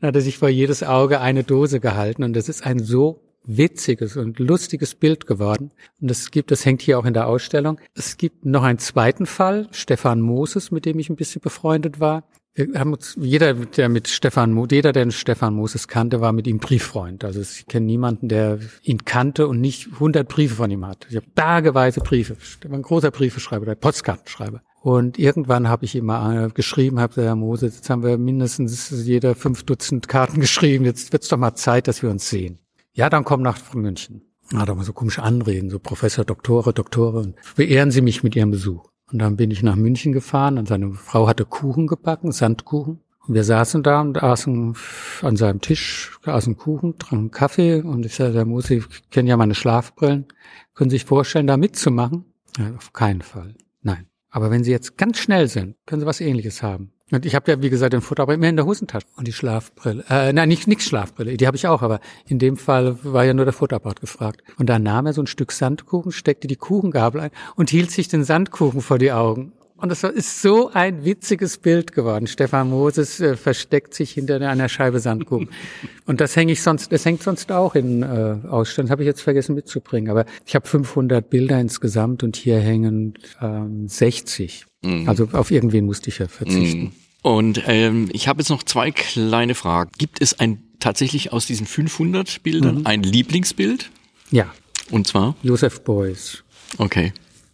[0.00, 3.22] Dann hat er sich vor jedes Auge eine Dose gehalten und das ist ein so
[3.44, 5.70] witziges und lustiges Bild geworden.
[6.00, 7.80] Und es gibt, das hängt hier auch in der Ausstellung.
[7.94, 12.24] Es gibt noch einen zweiten Fall, Stefan Moses, mit dem ich ein bisschen befreundet war.
[12.54, 16.58] Wir haben uns, jeder, der mit Stefan, jeder, der Stefan Moses kannte, war mit ihm
[16.58, 17.24] Brieffreund.
[17.24, 21.06] Also ich kenne niemanden, der ihn kannte und nicht 100 Briefe von ihm hat.
[21.10, 22.36] Ich habe bergeweise Briefe.
[22.40, 24.62] Ich ein großer Briefeschreiber, der Postkartenschreiber.
[24.82, 28.90] Und irgendwann habe ich ihm mal äh, geschrieben, habe Herr Moses, jetzt haben wir mindestens
[29.04, 30.84] jeder fünf Dutzend Karten geschrieben.
[30.84, 32.58] Jetzt wird's doch mal Zeit, dass wir uns sehen.
[32.92, 34.22] Ja, dann komm nach München.
[34.54, 37.34] Hat aber so komische Anreden, so Professor, Doktore, Doktore.
[37.54, 38.89] Beehren Sie mich mit Ihrem Besuch.
[39.12, 43.00] Und dann bin ich nach München gefahren und seine Frau hatte Kuchen gebacken, Sandkuchen.
[43.26, 44.76] Und wir saßen da und aßen
[45.22, 49.36] an seinem Tisch, aßen Kuchen, tranken Kaffee und ich sagte, Herr Musi, ich kenne ja
[49.36, 50.26] meine Schlafbrillen.
[50.74, 52.24] Können Sie sich vorstellen, da mitzumachen?
[52.58, 53.54] Ja, auf keinen Fall.
[53.82, 54.06] Nein.
[54.30, 56.92] Aber wenn Sie jetzt ganz schnell sind, können Sie was ähnliches haben.
[57.10, 59.06] Und ich habe ja, wie gesagt, den Futter aber immer in der Hosentasche.
[59.16, 60.04] Und die Schlafbrille.
[60.08, 63.34] Äh, nein, nicht nix Schlafbrille, die habe ich auch, aber in dem Fall war ja
[63.34, 64.42] nur der Futterapparat gefragt.
[64.58, 68.08] Und dann nahm er so ein Stück Sandkuchen, steckte die Kuchengabel ein und hielt sich
[68.08, 69.52] den Sandkuchen vor die Augen.
[69.80, 72.26] Und das ist so ein witziges Bild geworden.
[72.26, 75.48] Stefan Moses äh, versteckt sich hinter einer Scheibe Sandkuchen.
[76.06, 78.90] Und das hänge ich sonst, das hängt sonst auch in äh, Ausstellungen.
[78.90, 80.10] Habe ich jetzt vergessen mitzubringen.
[80.10, 84.66] Aber ich habe 500 Bilder insgesamt und hier hängen ähm, 60.
[84.82, 85.08] Mhm.
[85.08, 86.80] Also auf irgendwen musste ich ja verzichten.
[86.80, 86.92] Mhm.
[87.22, 89.90] Und ähm, ich habe jetzt noch zwei kleine Fragen.
[89.98, 92.86] Gibt es ein tatsächlich aus diesen 500 Bildern mhm.
[92.86, 93.90] ein Lieblingsbild?
[94.30, 94.52] Ja.
[94.90, 95.36] Und zwar?
[95.42, 96.42] Joseph Beuys.
[96.78, 97.12] Okay.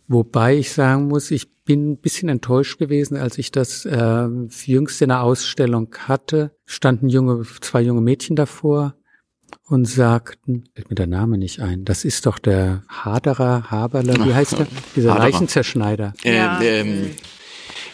[0.09, 4.29] Wobei ich sagen muss, ich bin ein bisschen enttäuscht gewesen, als ich das äh,
[4.65, 6.53] jüngst in der Ausstellung hatte.
[6.65, 8.95] Standen junge, zwei junge Mädchen davor
[9.69, 14.35] und sagten, fällt mir der Name nicht ein, das ist doch der Haderer, Haberler, wie
[14.35, 14.67] heißt der?
[14.95, 15.31] Dieser Haderer.
[15.31, 16.13] Leichenzerschneider.
[16.25, 16.61] Ja.
[16.61, 17.11] Ähm,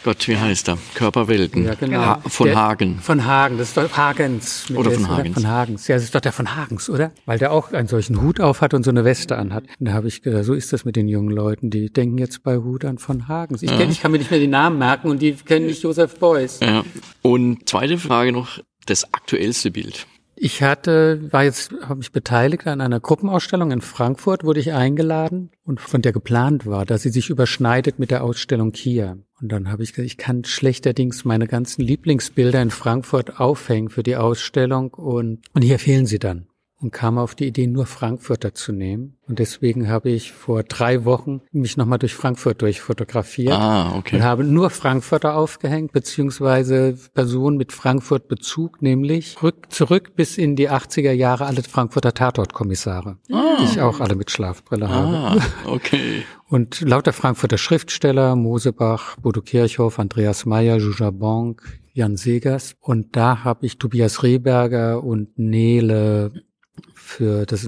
[0.03, 0.77] Gott, wie heißt er?
[0.95, 1.63] Körperwelten.
[1.63, 1.99] Ja, genau.
[1.99, 2.99] Ha von der, Hagen.
[2.99, 4.69] Von Hagen, das ist doch Hagens.
[4.75, 5.33] Oder von Hagens.
[5.33, 5.87] Von Hagens.
[5.87, 7.13] Ja, das ist doch der von Hagens, oder?
[7.25, 9.63] Weil der auch einen solchen Hut auf hat und so eine Weste anhat.
[9.79, 11.69] Und da habe ich gedacht, so ist das mit den jungen Leuten.
[11.69, 13.63] Die denken jetzt bei Hut an von Hagens.
[13.63, 13.77] Ich, ja.
[13.77, 16.59] kenn, ich kann mir nicht mehr die Namen merken und die kennen nicht Josef Beuys.
[16.61, 16.83] Ja.
[17.21, 20.05] Und zweite Frage noch, das aktuellste Bild.
[20.45, 25.51] Ich hatte, war jetzt, habe mich beteiligt an einer Gruppenausstellung in Frankfurt, wurde ich eingeladen
[25.63, 29.15] und von der geplant war, dass sie sich überschneidet mit der Ausstellung Kia.
[29.39, 34.03] Und dann habe ich gesagt, ich kann schlechterdings meine ganzen Lieblingsbilder in Frankfurt aufhängen für
[34.03, 36.47] die Ausstellung und, und hier fehlen sie dann.
[36.83, 39.17] Und kam auf die Idee, nur Frankfurter zu nehmen.
[39.27, 44.17] Und deswegen habe ich vor drei Wochen mich nochmal durch Frankfurt durchfotografiert Ah, okay.
[44.17, 50.69] und habe nur Frankfurter aufgehängt, beziehungsweise Personen mit Frankfurt-Bezug, nämlich rück, zurück bis in die
[50.69, 55.15] 80er Jahre alle Frankfurter Tatortkommissare, die ich auch alle mit Schlafbrille habe.
[55.15, 56.23] Ah, okay.
[56.49, 62.75] Und lauter Frankfurter Schriftsteller, Mosebach, Bodo Kirchhoff, Andreas Meyer, Juja Bonk, Jan Segers.
[62.81, 66.43] Und da habe ich Tobias Rehberger und Nele
[66.93, 67.63] für das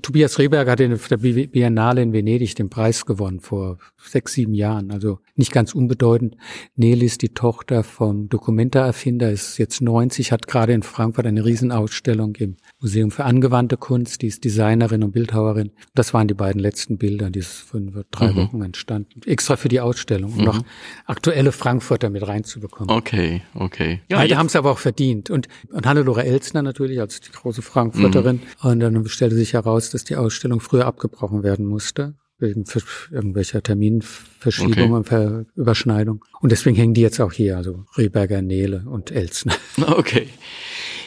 [0.00, 4.54] Tobias Rehberger hat in der Bi- Biennale in Venedig den Preis gewonnen vor sechs, sieben
[4.54, 4.90] Jahren.
[4.90, 6.36] Also nicht ganz unbedeutend.
[6.76, 12.34] Nele ist die Tochter vom Dokumenta-Erfinder, ist jetzt 90, hat gerade in Frankfurt eine Riesenausstellung
[12.36, 14.22] im Museum für angewandte Kunst.
[14.22, 15.72] Die ist Designerin und Bildhauerin.
[15.94, 17.80] Das waren die beiden letzten Bilder, die ist vor
[18.10, 18.36] drei Mhm.
[18.36, 19.20] Wochen entstanden.
[19.26, 20.62] Extra für die Ausstellung, um noch
[21.04, 22.90] aktuelle Frankfurter mit reinzubekommen.
[22.96, 24.00] Okay, okay.
[24.08, 25.28] Beide jetzt- haben es aber auch verdient.
[25.28, 28.36] Und, und Hannelore Elsner natürlich als die große Frankfurterin.
[28.62, 28.70] Mhm.
[28.70, 28.96] Und dann
[29.34, 32.14] stellte sich heraus, dass die Ausstellung früher abgebrochen werden musste.
[32.38, 32.64] Wegen
[33.12, 35.04] irgendwelcher Terminverschiebung Okay.
[35.04, 36.24] Ver Überschneidung.
[36.40, 39.54] Und deswegen hängen die jetzt auch hier, also Rehberger, Nele und Elsner.
[39.86, 40.28] Okay.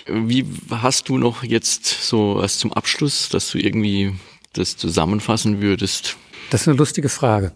[0.07, 4.13] Wie hast du noch jetzt so was zum Abschluss, dass du irgendwie
[4.53, 6.15] das zusammenfassen würdest?
[6.49, 7.51] Das ist eine lustige Frage.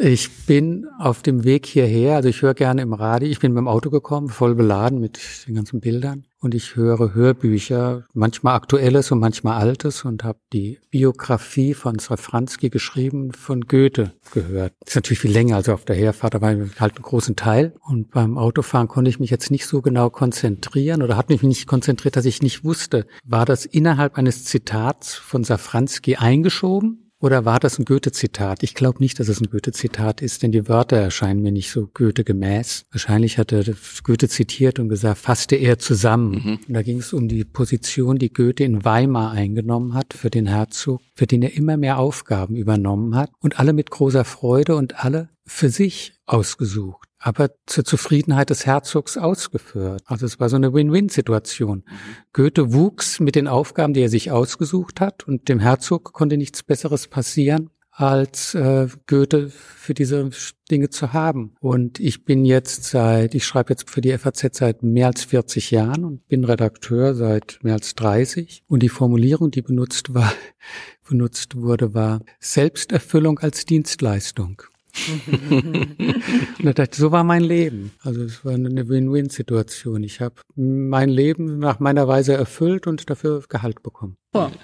[0.00, 3.62] Ich bin auf dem Weg hierher, also ich höre gerne im Radio, ich bin mit
[3.62, 6.24] dem Auto gekommen, voll beladen mit den ganzen Bildern.
[6.40, 10.04] Und ich höre Hörbücher, manchmal aktuelles und manchmal altes.
[10.04, 14.74] Und habe die Biografie von Safranski geschrieben von Goethe gehört.
[14.86, 17.74] Ist natürlich viel länger, also auf der Herfahrt, war halt einen großen Teil.
[17.80, 21.66] Und beim Autofahren konnte ich mich jetzt nicht so genau konzentrieren oder hat mich nicht
[21.66, 27.58] konzentriert, dass ich nicht wusste, war das innerhalb eines Zitats von Safranski eingeschoben oder war
[27.58, 28.62] das ein Goethe-Zitat?
[28.62, 31.88] Ich glaube nicht, dass es ein Goethe-Zitat ist, denn die Wörter erscheinen mir nicht so
[31.88, 32.86] Goethe-gemäß.
[32.92, 33.64] Wahrscheinlich hat er
[34.04, 36.60] Goethe zitiert und gesagt, fasste er zusammen.
[36.68, 40.46] Und da ging es um die Position, die Goethe in Weimar eingenommen hat für den
[40.46, 45.04] Herzog, für den er immer mehr Aufgaben übernommen hat und alle mit großer Freude und
[45.04, 50.02] alle für sich ausgesucht aber zur Zufriedenheit des Herzogs ausgeführt.
[50.06, 51.84] Also es war so eine Win-Win-Situation.
[52.32, 56.62] Goethe wuchs mit den Aufgaben, die er sich ausgesucht hat, und dem Herzog konnte nichts
[56.62, 60.30] Besseres passieren, als äh, Goethe für diese
[60.70, 61.56] Dinge zu haben.
[61.58, 65.72] Und ich bin jetzt seit, ich schreibe jetzt für die FAZ seit mehr als 40
[65.72, 68.62] Jahren und bin Redakteur seit mehr als 30.
[68.68, 70.32] Und die Formulierung, die benutzt war,
[71.08, 74.62] benutzt wurde, war Selbsterfüllung als Dienstleistung.
[75.50, 77.92] Und da dachte so war mein Leben.
[78.02, 80.02] Also es war eine Win-Win-Situation.
[80.02, 84.16] Ich habe mein Leben nach meiner Weise erfüllt und dafür Gehalt bekommen.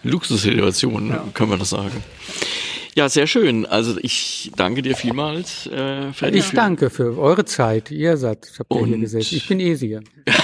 [0.03, 2.03] Luxussituation, können wir das sagen.
[2.97, 3.67] Ja, sehr schön.
[3.67, 6.39] Also ich danke dir vielmals, äh, Freddy.
[6.39, 7.91] Ich für- danke für eure Zeit.
[7.91, 9.35] Ihr seid, habt ihr hier gesessen.
[9.35, 10.01] Ich bin Esia.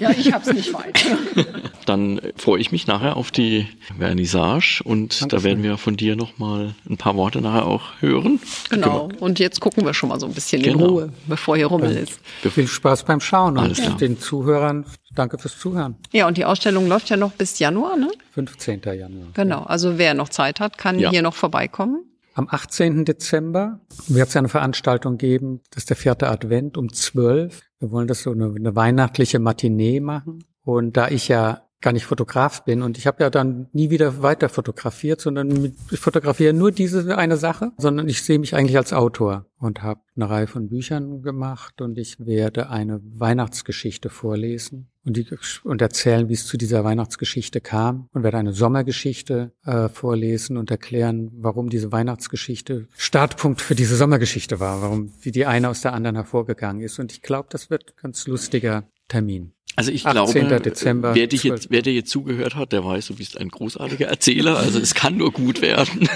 [0.00, 1.04] Ja, ich hab's nicht weit.
[1.86, 3.66] Dann freue ich mich nachher auf die
[3.98, 5.44] Vernissage und da Dankeschön.
[5.44, 8.40] werden wir von dir nochmal ein paar Worte nachher auch hören.
[8.70, 9.08] Genau.
[9.20, 10.86] Und jetzt gucken wir schon mal so ein bisschen in Genau.
[10.86, 12.20] Ruhe, bevor hier Rummel ist.
[12.52, 13.96] Viel Spaß beim Schauen Alles und klar.
[13.98, 14.84] den Zuhörern
[15.18, 15.96] danke fürs Zuhören.
[16.12, 18.10] Ja, und die Ausstellung läuft ja noch bis Januar, ne?
[18.32, 18.80] 15.
[18.84, 19.28] Januar.
[19.34, 19.62] Genau.
[19.64, 21.10] Also wer noch Zeit hat, kann Ja.
[21.10, 22.04] hier noch vorbeikommen.
[22.34, 23.04] Am 18.
[23.06, 27.62] Dezember wird es eine Veranstaltung geben, das ist der vierte Advent um 12.
[27.78, 30.44] Wir wollen das so eine, eine weihnachtliche Matinee machen.
[30.62, 34.22] Und da ich ja gar nicht Fotograf bin und ich habe ja dann nie wieder
[34.22, 38.76] weiter fotografiert, sondern mit, ich fotografiere nur diese eine Sache, sondern ich sehe mich eigentlich
[38.76, 44.88] als Autor und habe eine Reihe von Büchern gemacht und ich werde eine Weihnachtsgeschichte vorlesen
[45.06, 45.26] und, die,
[45.62, 50.70] und erzählen, wie es zu dieser Weihnachtsgeschichte kam und werde eine Sommergeschichte äh, vorlesen und
[50.70, 55.92] erklären, warum diese Weihnachtsgeschichte Startpunkt für diese Sommergeschichte war, warum wie die eine aus der
[55.92, 56.98] anderen hervorgegangen ist.
[56.98, 59.55] Und ich glaube, das wird ein ganz lustiger Termin.
[59.76, 60.48] Also ich 18.
[60.48, 61.54] glaube, Dezember, wer, dich 12.
[61.54, 64.56] jetzt, wer dir jetzt zugehört hat, der weiß, du bist ein großartiger Erzähler.
[64.56, 66.08] Also es kann nur gut werden.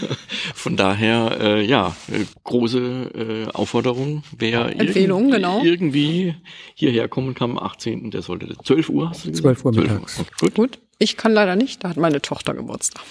[0.54, 4.24] Von daher, äh, ja, äh, große äh, Aufforderung.
[4.36, 5.62] Wer Empfehlung, irgend- genau.
[5.62, 6.34] irgendwie
[6.74, 9.60] hierher kommen kann am 18., der sollte 12 Uhr, hast du gesagt?
[9.60, 10.18] 12 Uhr mittags.
[10.18, 10.54] Okay, gut.
[10.54, 10.78] Gut.
[10.98, 13.02] Ich kann leider nicht, da hat meine Tochter Geburtstag.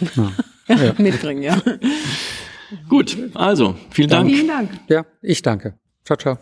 [0.68, 0.94] Ja.
[0.98, 1.62] Mitbringen, ja.
[2.90, 4.30] gut, also, vielen Dank.
[4.30, 4.70] Vielen Dank.
[4.90, 5.78] Ja, ich danke.
[6.06, 6.38] Ciao, ciao.